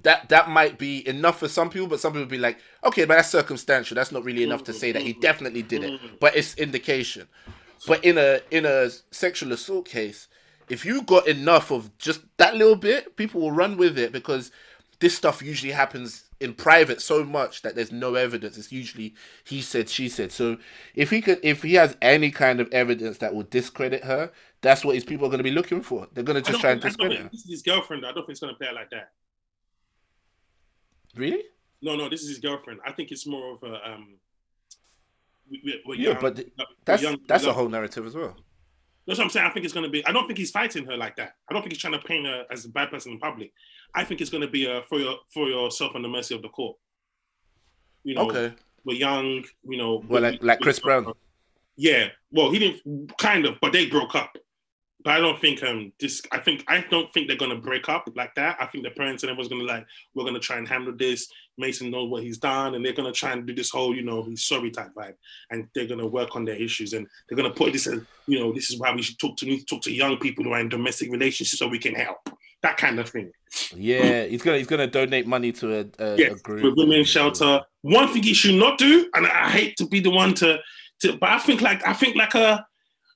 [0.02, 3.16] that that might be enough for some people, but some people be like, okay, but
[3.16, 3.94] that's circumstantial.
[3.94, 5.20] That's not really enough to say that he mm-hmm.
[5.20, 6.16] definitely did it, mm-hmm.
[6.20, 7.28] but it's indication.
[7.86, 10.28] But in a in a sexual assault case,
[10.68, 14.50] if you got enough of just that little bit, people will run with it because
[14.98, 18.58] this stuff usually happens in private so much that there's no evidence.
[18.58, 20.32] It's usually he said, she said.
[20.32, 20.58] So
[20.94, 24.30] if he could, if he has any kind of evidence that will discredit her,
[24.60, 26.08] that's what his people are going to be looking for.
[26.12, 27.28] They're going to just try and think- I don't discredit her.
[27.30, 28.04] This is his girlfriend.
[28.04, 29.12] I don't think it's gonna play like that.
[31.16, 31.42] Really?
[31.82, 32.80] No, no, this is his girlfriend.
[32.86, 34.18] I think it's more of a um.
[35.50, 38.36] we- we- we're Yeah, young- but we're That's young- that's a whole narrative as well.
[39.06, 39.46] That's what I'm saying.
[39.46, 40.04] I think it's going to be.
[40.04, 41.36] I don't think he's fighting her like that.
[41.48, 43.52] I don't think he's trying to paint her as a bad person in public.
[43.94, 46.42] I think it's going to be a for your for yourself on the mercy of
[46.42, 46.76] the court.
[48.02, 48.52] You know, Okay.
[48.84, 49.44] we're young.
[49.62, 51.12] You know, Well, like like Chris Brown.
[51.76, 52.08] Yeah.
[52.32, 54.36] Well, he didn't kind of, but they broke up.
[55.04, 56.22] But I don't think um this.
[56.32, 58.56] I think I don't think they're gonna break up like that.
[58.60, 61.28] I think the parents and everyone's gonna like we're gonna try and handle this.
[61.58, 64.22] Mason knows what he's done, and they're gonna try and do this whole you know
[64.24, 65.14] he's sorry type vibe,
[65.50, 68.52] and they're gonna work on their issues, and they're gonna put this as you know
[68.52, 71.10] this is why we should talk to talk to young people who are in domestic
[71.10, 72.18] relationships so we can help
[72.62, 73.30] that kind of thing.
[73.74, 76.62] Yeah, he's gonna he's gonna donate money to a, a, Yeah, a group.
[76.64, 77.60] with women shelter.
[77.82, 80.58] One thing he should not do, and I hate to be the one to,
[81.02, 82.66] to but I think like I think like a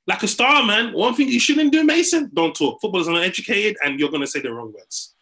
[0.06, 0.92] like a star man.
[0.92, 2.80] One thing you shouldn't do, Mason, don't talk.
[2.80, 5.14] Footballers are not educated, and you're gonna say the wrong words.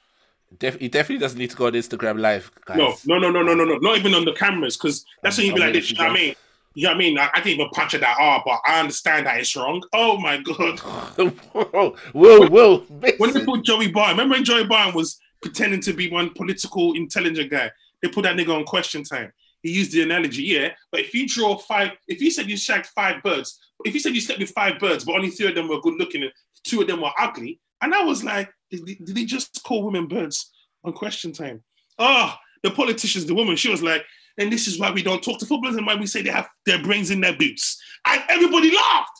[0.58, 2.78] Def- he definitely doesn't need to go on Instagram live, guys.
[2.78, 5.46] No, no, no, no, no, no, no, not even on the cameras, because that's when
[5.46, 5.90] you'd be like this.
[5.90, 6.34] You know what I mean?
[6.74, 7.18] You know what I mean?
[7.18, 9.82] I, I didn't even punch at that R, but I understand that it's wrong.
[9.92, 10.78] Oh my god.
[10.78, 12.78] whoa, whoa, whoa!
[13.18, 16.94] When they put Joey Barton, remember when Joey Barton was pretending to be one political
[16.94, 17.70] intelligent guy?
[18.00, 19.32] They put that nigga on question time.
[19.62, 20.70] He used the analogy, yeah.
[20.92, 24.14] But if you draw five, if you said you shagged five birds, if you said
[24.14, 26.32] you slept with five birds, but only three of them were good looking and
[26.64, 30.06] two of them were ugly, and I was like, did, did he just call women
[30.08, 30.50] birds
[30.84, 31.62] on question time?
[31.98, 34.04] Oh, the politicians, the woman, she was like,
[34.36, 36.48] and this is why we don't talk to footballers and why we say they have
[36.66, 37.80] their brains in their boots.
[38.06, 39.10] And everybody laughed.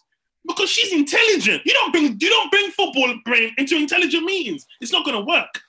[0.47, 1.61] Because she's intelligent.
[1.67, 4.65] You don't bring you don't bring football brain into intelligent meetings.
[4.81, 5.61] It's not gonna work.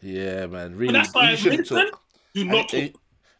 [0.00, 0.74] Yeah, man.
[0.74, 2.00] Really, And that's why he shouldn't Vincent, talk.
[2.34, 2.90] do not talk.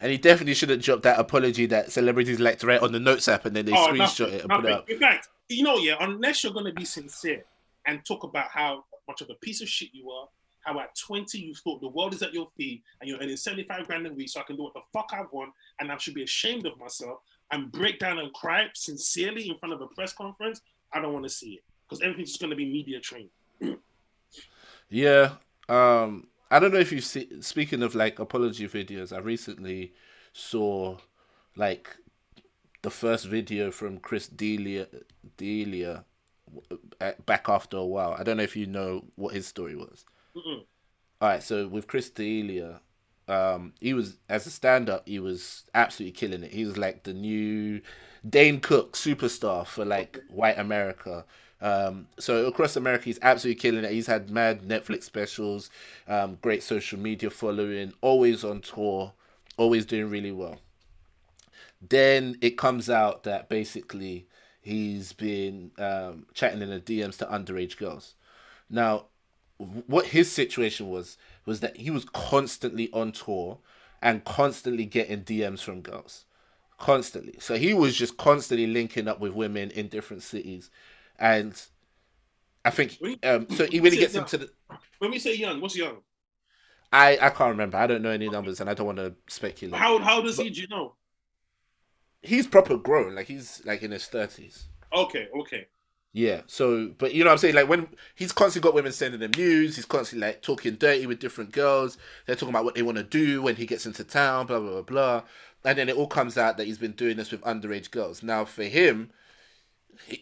[0.00, 3.28] And he definitely shouldn't drop that apology that celebrities like to write on the notes
[3.28, 4.90] app and then they Oh, screenshot nothing, it and put it up.
[4.90, 7.44] In fact, you know, yeah, unless you're gonna be sincere
[7.86, 10.28] and talk about how much of a piece of shit you are,
[10.60, 13.86] how at 20 you thought the world is at your feet and you're earning 75
[13.86, 16.14] grand a week, so I can do what the fuck I want, and I should
[16.14, 17.20] be ashamed of myself
[17.52, 21.24] and break down and cry sincerely in front of a press conference, I don't want
[21.24, 21.64] to see it.
[21.88, 23.30] Because everything's just gonna be media trained.
[24.88, 25.32] Yeah.
[25.68, 29.94] Um I don't know if you see speaking of like apology videos, I recently
[30.32, 30.98] saw
[31.56, 31.96] like
[32.82, 34.86] the first video from Chris D'Elia
[35.36, 36.04] D'Elia
[37.00, 38.14] uh, back after a while.
[38.18, 40.04] I don't know if you know what his story was.
[40.36, 40.64] Mm-mm.
[41.20, 42.80] All right, so with Chris D'Elia,
[43.26, 46.52] um, he was as a stand-up, he was absolutely killing it.
[46.52, 47.80] He was like the new
[48.28, 51.24] Dane Cook superstar for like white America.
[51.60, 53.92] Um, so across America, he's absolutely killing it.
[53.92, 55.70] He's had mad Netflix specials,
[56.06, 59.12] um, great social media following, always on tour,
[59.56, 60.58] always doing really well.
[61.88, 64.26] Then it comes out that basically
[64.60, 68.14] he's been um, chatting in the DMs to underage girls.
[68.68, 69.06] Now,
[69.58, 73.58] what his situation was was that he was constantly on tour
[74.02, 76.24] and constantly getting DMs from girls,
[76.78, 77.36] constantly.
[77.40, 80.70] So he was just constantly linking up with women in different cities,
[81.18, 81.60] and
[82.64, 83.66] I think um, so.
[83.66, 84.50] He really gets into the.
[84.98, 85.98] When we say young, what's young?
[86.92, 87.76] I I can't remember.
[87.76, 89.80] I don't know any numbers, and I don't want to speculate.
[89.80, 90.50] How how does he?
[90.50, 90.94] Do you know?
[92.22, 94.66] He's proper grown, like he's like in his thirties.
[94.92, 95.68] Okay, okay.
[96.12, 96.40] Yeah.
[96.46, 97.54] So, but you know what I'm saying?
[97.54, 101.20] Like when he's constantly got women sending him news, he's constantly like talking dirty with
[101.20, 101.98] different girls.
[102.24, 104.70] They're talking about what they want to do when he gets into town, blah, blah,
[104.70, 105.22] blah, blah.
[105.66, 108.22] And then it all comes out that he's been doing this with underage girls.
[108.22, 109.10] Now, for him,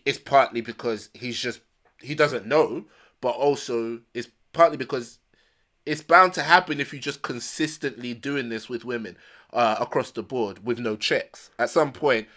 [0.04, 1.60] it's partly because he's just,
[2.00, 2.84] he doesn't know,
[3.20, 5.18] but also it's partly because
[5.86, 9.16] it's bound to happen if you're just consistently doing this with women
[9.52, 11.50] uh, across the board with no checks.
[11.58, 12.28] At some point,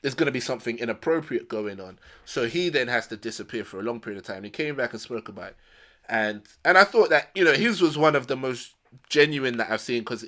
[0.00, 1.98] there's going to be something inappropriate going on.
[2.24, 4.44] So he then has to disappear for a long period of time.
[4.44, 5.56] He came back and spoke about it.
[6.08, 8.74] And and I thought that, you know, his was one of the most
[9.08, 10.24] genuine that I've seen because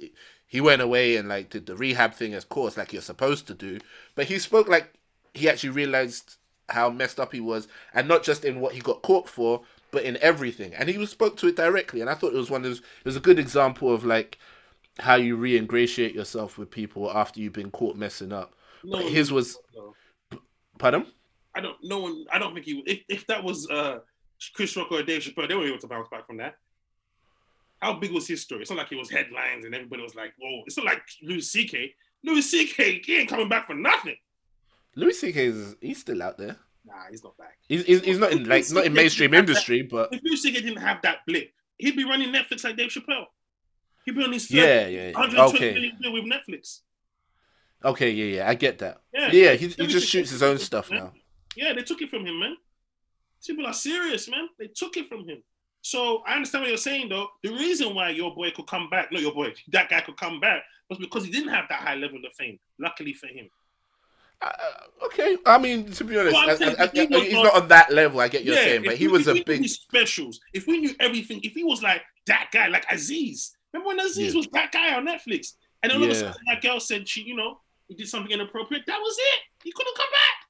[0.46, 3.54] he went away and like did the rehab thing, of course, like you're supposed to
[3.54, 3.78] do.
[4.14, 4.94] But he spoke like
[5.34, 6.36] he actually realized
[6.68, 10.02] how messed up he was, and not just in what he got caught for, but
[10.04, 10.74] in everything.
[10.74, 12.00] And he was spoke to it directly.
[12.00, 14.38] And I thought it was one of those, it was a good example of like
[14.98, 18.54] how you re-ingratiate yourself with people after you've been caught messing up.
[18.82, 19.94] No, But his was, no.
[20.78, 21.06] pardon?
[21.56, 21.76] I don't.
[21.82, 22.24] No one.
[22.32, 22.82] I don't think he.
[22.86, 24.00] If, if that was uh
[24.54, 26.56] Chris Rock or Dave Chappelle, they were able to bounce back from that.
[27.80, 28.62] How big was his story?
[28.62, 31.42] It's not like it was headlines and everybody was like, "Whoa!" It's not like Louis
[31.42, 31.94] C.K.
[32.24, 33.02] Louis C.K.
[33.04, 34.16] He ain't coming back for nothing.
[34.96, 35.46] Louis C.K.
[35.46, 36.56] is he's still out there.
[36.86, 37.58] Nah, he's not back.
[37.66, 40.60] He's, he's, he's not in like not in mainstream industry, but If Louis C.K.
[40.60, 43.24] didn't have that blip, he'd be running Netflix like Dave Chappelle.
[44.04, 45.12] He'd be on his yeah, yeah, yeah.
[45.12, 46.80] 120 okay, million deal with Netflix.
[47.84, 48.48] okay, yeah, yeah.
[48.48, 49.00] I get that.
[49.14, 50.98] Yeah, Yeah, he, he just shoots his own stuff Yeah.
[50.98, 51.12] now.
[51.56, 52.56] Yeah, they took it from him, man.
[53.46, 54.48] People are serious, man.
[54.58, 55.42] They took it from him.
[55.80, 57.28] So I understand what you're saying, though.
[57.42, 60.40] The reason why your boy could come back, not your boy, that guy could come
[60.40, 62.58] back, was because he didn't have that high level of fame.
[62.78, 63.48] Luckily for him.
[64.44, 68.20] Uh, okay, I mean to be honest, Well, he was he's not on that level.
[68.20, 69.66] I get you're Yeah, saying, but he we- was a big.
[69.68, 70.40] specials.
[70.52, 73.56] If we knew everything, if he was like that guy, like Aziz.
[73.72, 74.38] Remember when Aziz Yeah.
[74.38, 75.54] was that guy on Netflix?
[75.82, 78.30] And then all of a sudden that girl said she, you know, he did something
[78.32, 78.84] inappropriate.
[78.86, 79.40] That was it.
[79.64, 80.48] He couldn't come back.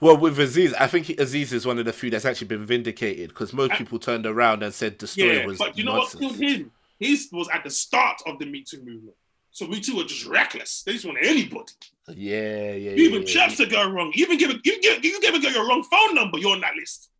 [0.00, 3.28] Well, with Aziz, I think Aziz is one of the few that's actually been vindicated
[3.28, 5.96] because most I- people turned around and said the story Yeah, was but you know
[5.96, 6.22] nonsense.
[6.22, 6.72] what killed him?
[6.98, 9.16] His was at the start of the Me Too movement.
[9.52, 10.82] So Me Too were just reckless.
[10.82, 11.72] They just want anybody.
[12.08, 14.10] Yeah, yeah, You yeah, even yeah, checks a girl wrong.
[14.14, 14.60] You even give it.
[14.64, 15.04] You give.
[15.04, 16.38] You give a girl your wrong phone number.
[16.38, 17.10] You're on that list.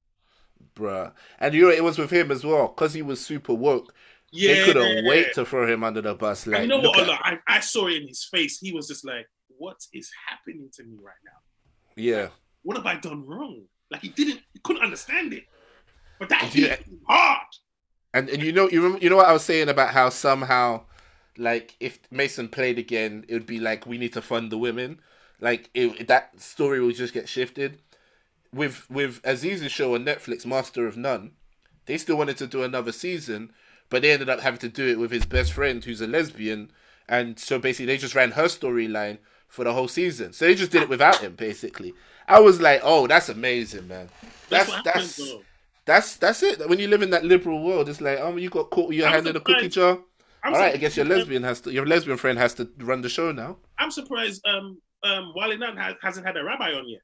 [0.74, 1.12] bruh.
[1.38, 3.94] And you know it was with him as well because he was super woke.
[4.32, 4.54] Yeah.
[4.54, 6.44] They couldn't wait to throw him under the bus.
[6.46, 6.98] And Like, you know what?
[7.08, 8.58] at- I, I saw it in his face.
[8.58, 9.26] He was just like,
[9.58, 11.38] "What is happening to me right now?
[11.96, 12.28] yeah.
[12.62, 14.40] What have I done wrong?" Like he didn't.
[14.54, 15.44] He couldn't understand it.
[16.18, 16.76] But that Yeah.
[17.06, 17.46] hard.
[18.14, 20.84] And and you know you remember, you know what I was saying about how somehow
[21.36, 25.00] like if Mason played again, it would be like we need to fund the women.
[25.40, 27.80] Like it, that story will just get shifted.
[28.54, 31.32] With with Aziz's show on Netflix, Master of None,
[31.86, 33.52] they still wanted to do another season,
[33.88, 36.70] but they ended up having to do it with his best friend who's a lesbian,
[37.08, 39.18] and so basically they just ran her storyline
[39.48, 40.32] for the whole season.
[40.32, 41.94] So they just did it without him, basically.
[42.28, 44.08] I was like, oh, that's amazing, man.
[44.48, 45.44] That's, That's that's happens,
[45.84, 46.68] that's that's it.
[46.68, 49.08] When you live in that liberal world, it's like, oh, you got caught with your
[49.08, 49.98] hand in a cookie jar.
[50.44, 51.72] I'm All right, I guess your lesbian has to.
[51.72, 53.58] Your lesbian friend has to run the show now.
[53.78, 54.44] I'm surprised.
[54.44, 57.00] Um, um, Wally Nunn has, hasn't had a rabbi on yet.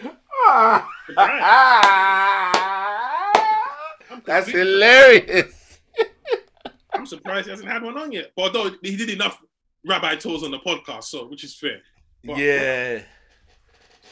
[4.24, 5.80] That's hilarious.
[6.92, 8.30] I'm surprised he hasn't had one on yet.
[8.36, 9.42] But although he did enough
[9.84, 11.80] rabbi tours on the podcast, so which is fair.
[12.24, 13.02] But, yeah.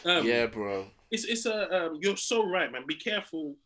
[0.05, 0.87] um, yeah, bro.
[1.11, 2.83] It's it's a um, you're so right, man.
[2.87, 3.57] Be careful.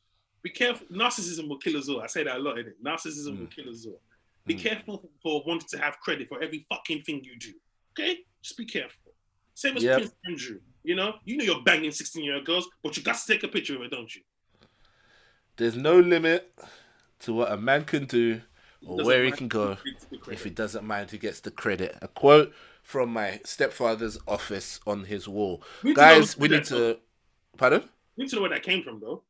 [0.43, 0.87] Be careful.
[0.89, 2.01] Narcissism will kill us all.
[2.01, 2.83] I say that a lot in it.
[2.83, 3.51] Narcissism will Mm.
[3.51, 4.01] kill us all.
[4.47, 4.61] Be Mm.
[4.61, 7.53] careful for wanting to have credit for every fucking thing you do.
[7.93, 9.13] Okay, just be careful.
[9.55, 9.99] Same as Yep.
[9.99, 10.61] Prince Andrew.
[10.83, 13.43] You know, you know you're banging 16 year old girls, but you got to take
[13.43, 14.23] a picture of it, don't you?
[15.57, 16.59] There's no limit
[17.21, 18.41] to what a man can do
[18.87, 21.51] or where he can go who gets the if he doesn't mind who gets the
[21.51, 21.99] credit.
[22.01, 25.63] A quote from my stepfather's office on his wall.
[25.83, 26.99] We need to know Guys, we need to.
[27.59, 27.83] Pardon?
[28.17, 29.23] We need to know where that came from, though.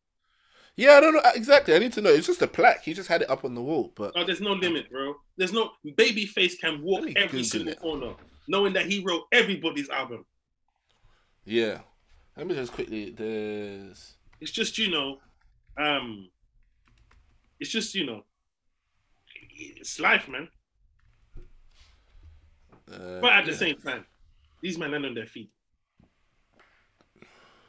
[0.80, 1.74] Yeah, I don't know exactly.
[1.74, 2.08] I need to know.
[2.10, 2.82] It's just a plaque.
[2.84, 5.14] He just had it up on the wall, but Oh, there's no limit, bro.
[5.36, 7.80] There's no Babyface can walk every single it.
[7.80, 8.14] corner,
[8.48, 10.24] knowing that he wrote everybody's album.
[11.44, 11.80] yeah.
[12.36, 13.10] Let me just quickly.
[13.10, 14.14] There's.
[14.40, 15.18] It's just you know,
[15.76, 16.30] um,
[17.58, 18.24] it's just you know,
[19.50, 20.48] it's life, man.
[22.90, 24.06] Uh, But at the same time,
[24.62, 25.50] these men land on their feet.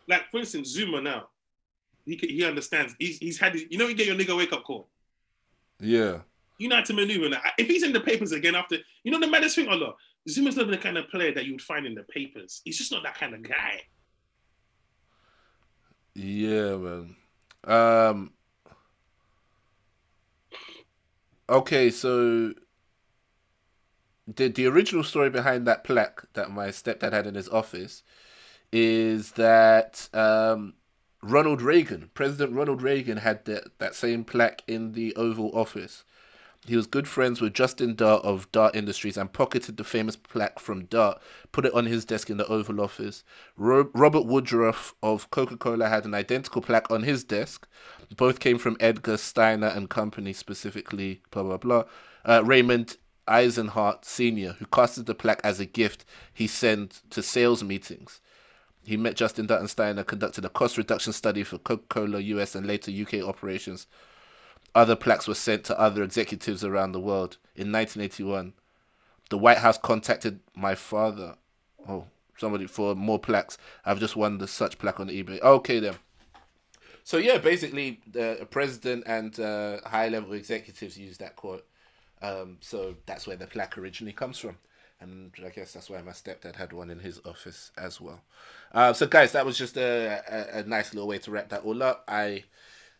[0.08, 1.28] Like for instance, Zouma now,
[2.06, 2.96] he he understands.
[3.00, 4.90] He's he's had you know you get your nigga wake up call.
[5.80, 6.20] Yeah.
[6.58, 7.36] You know how to maneuver.
[7.58, 9.94] If he's in the papers again after, you know the maddest thing, Ola,
[10.30, 12.62] Zouma's not the kind of player that you would find in the papers.
[12.64, 13.82] He's just not that kind of guy.
[16.14, 17.16] Yeah, man.
[17.64, 18.32] Um.
[21.50, 22.54] Okay, so
[24.28, 28.04] the the original story behind that plaque that my stepdad had in his office
[28.72, 30.74] is that um,
[31.24, 36.04] Ronald Reagan, President Ronald Reagan, had that that same plaque in the Oval Office.
[36.66, 40.60] He was good friends with Justin Dart of Dart Industries and pocketed the famous plaque
[40.60, 41.20] from Dart,
[41.52, 43.24] put it on his desk in the Oval Office.
[43.58, 47.68] Ro- Robert Woodruff of Coca Cola had an identical plaque on his desk.
[48.16, 51.84] Both came from Edgar Steiner and Company, specifically, blah, blah, blah.
[52.24, 52.98] Uh, Raymond
[53.28, 58.22] Eisenhart Sr., who casted the plaque as a gift he sent to sales meetings.
[58.84, 62.66] He met Justin Dart and conducted a cost reduction study for Coca Cola US and
[62.66, 63.88] later UK operations.
[64.74, 67.38] Other plaques were sent to other executives around the world.
[67.56, 68.54] In 1981,
[69.30, 71.36] the White House contacted my father.
[71.88, 72.06] Oh,
[72.38, 73.58] somebody for more plaques.
[73.86, 75.42] I've just won the such plaque on eBay.
[75.42, 75.96] Okay, then.
[77.04, 81.66] So yeah, basically, the president and uh, high-level executives use that quote.
[82.22, 84.58] Um, so that's where the plaque originally comes from,
[85.02, 88.22] and I guess that's why my stepdad had one in his office as well.
[88.72, 91.64] Uh, so guys, that was just a, a, a nice little way to wrap that
[91.64, 92.06] all up.
[92.08, 92.44] I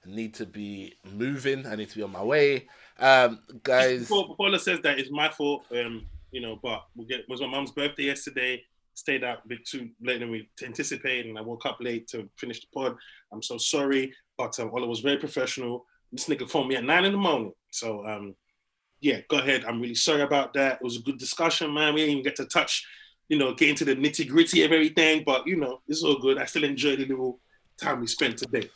[0.06, 1.66] need to be moving.
[1.66, 2.68] I need to be on my way.
[3.00, 7.22] Um, guys, Before, before says that it's my fault, um, you know, but we get
[7.22, 8.64] it was my mom's birthday yesterday.
[8.94, 12.30] Stayed out a bit too late than we anticipated, and I woke up late to
[12.38, 12.96] finish the pod.
[13.32, 15.86] I'm so sorry, but um, Ola was very professional.
[16.12, 18.36] This nigga phoned me at nine in the morning, so um,
[19.02, 19.66] yeah, go ahead.
[19.66, 20.76] I'm really sorry about that.
[20.76, 21.94] It was a good discussion, man.
[21.94, 22.86] We didn't even get to touch,
[23.30, 26.38] you know, get into the nitty gritty of everything, but you know, it's all good.
[26.38, 27.40] I still enjoyed the little
[27.78, 28.70] time we spent today.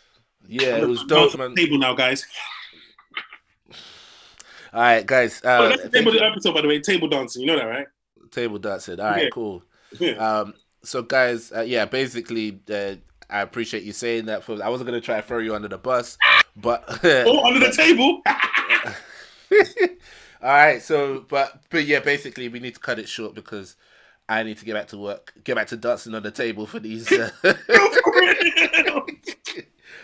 [0.48, 1.54] yeah, it was dope, on man.
[1.56, 2.26] the Table now, guys.
[4.74, 5.42] All right, guys.
[5.44, 6.26] oh, Uh, that's the name of the you.
[6.26, 6.82] episode, by the way.
[6.82, 7.42] Table dancing.
[7.42, 7.88] You know that, right?
[8.32, 9.00] table dancing.
[9.00, 9.30] All right, Yeah.
[9.32, 9.64] cool.
[10.00, 10.12] Yeah.
[10.14, 10.54] Um,
[10.84, 12.96] so guys, uh, yeah, basically, uh,
[13.30, 14.44] I appreciate you saying that.
[14.44, 16.18] For I wasn't gonna try to throw you under the bus,
[16.58, 18.22] but oh, under the table.
[20.42, 20.82] All right.
[20.82, 23.76] So, but but yeah, basically, we need to cut it short because
[24.28, 26.80] I need to get back to work, get back to dancing on the table for
[26.80, 27.12] these.
[27.12, 27.30] Uh,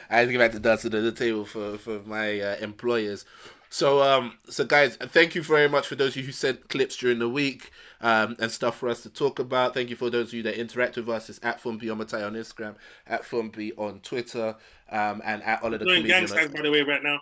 [0.09, 3.25] I need to get back to dancing on the table for for my uh, employers.
[3.73, 6.97] So um so guys, thank you very much for those of you who sent clips
[6.97, 7.71] during the week
[8.01, 9.73] um and stuff for us to talk about.
[9.73, 11.29] Thank you for those of you that interact with us.
[11.29, 12.75] It's at Fumbi on Matai on Instagram,
[13.07, 14.57] at Fumbi on Twitter,
[14.89, 17.21] um and at all of the Doing gang signs, by the way, right now.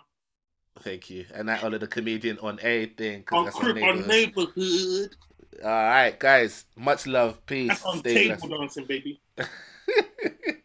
[0.78, 3.22] Thank you, and at all of the comedian on everything.
[3.24, 4.56] 'cause On that's our Crip, on neighborhood.
[4.56, 5.16] neighborhood.
[5.62, 6.64] All right, guys.
[6.76, 7.44] Much love.
[7.44, 7.68] Peace.
[7.68, 8.60] That's on Stay table blessed.
[8.60, 9.20] dancing, baby.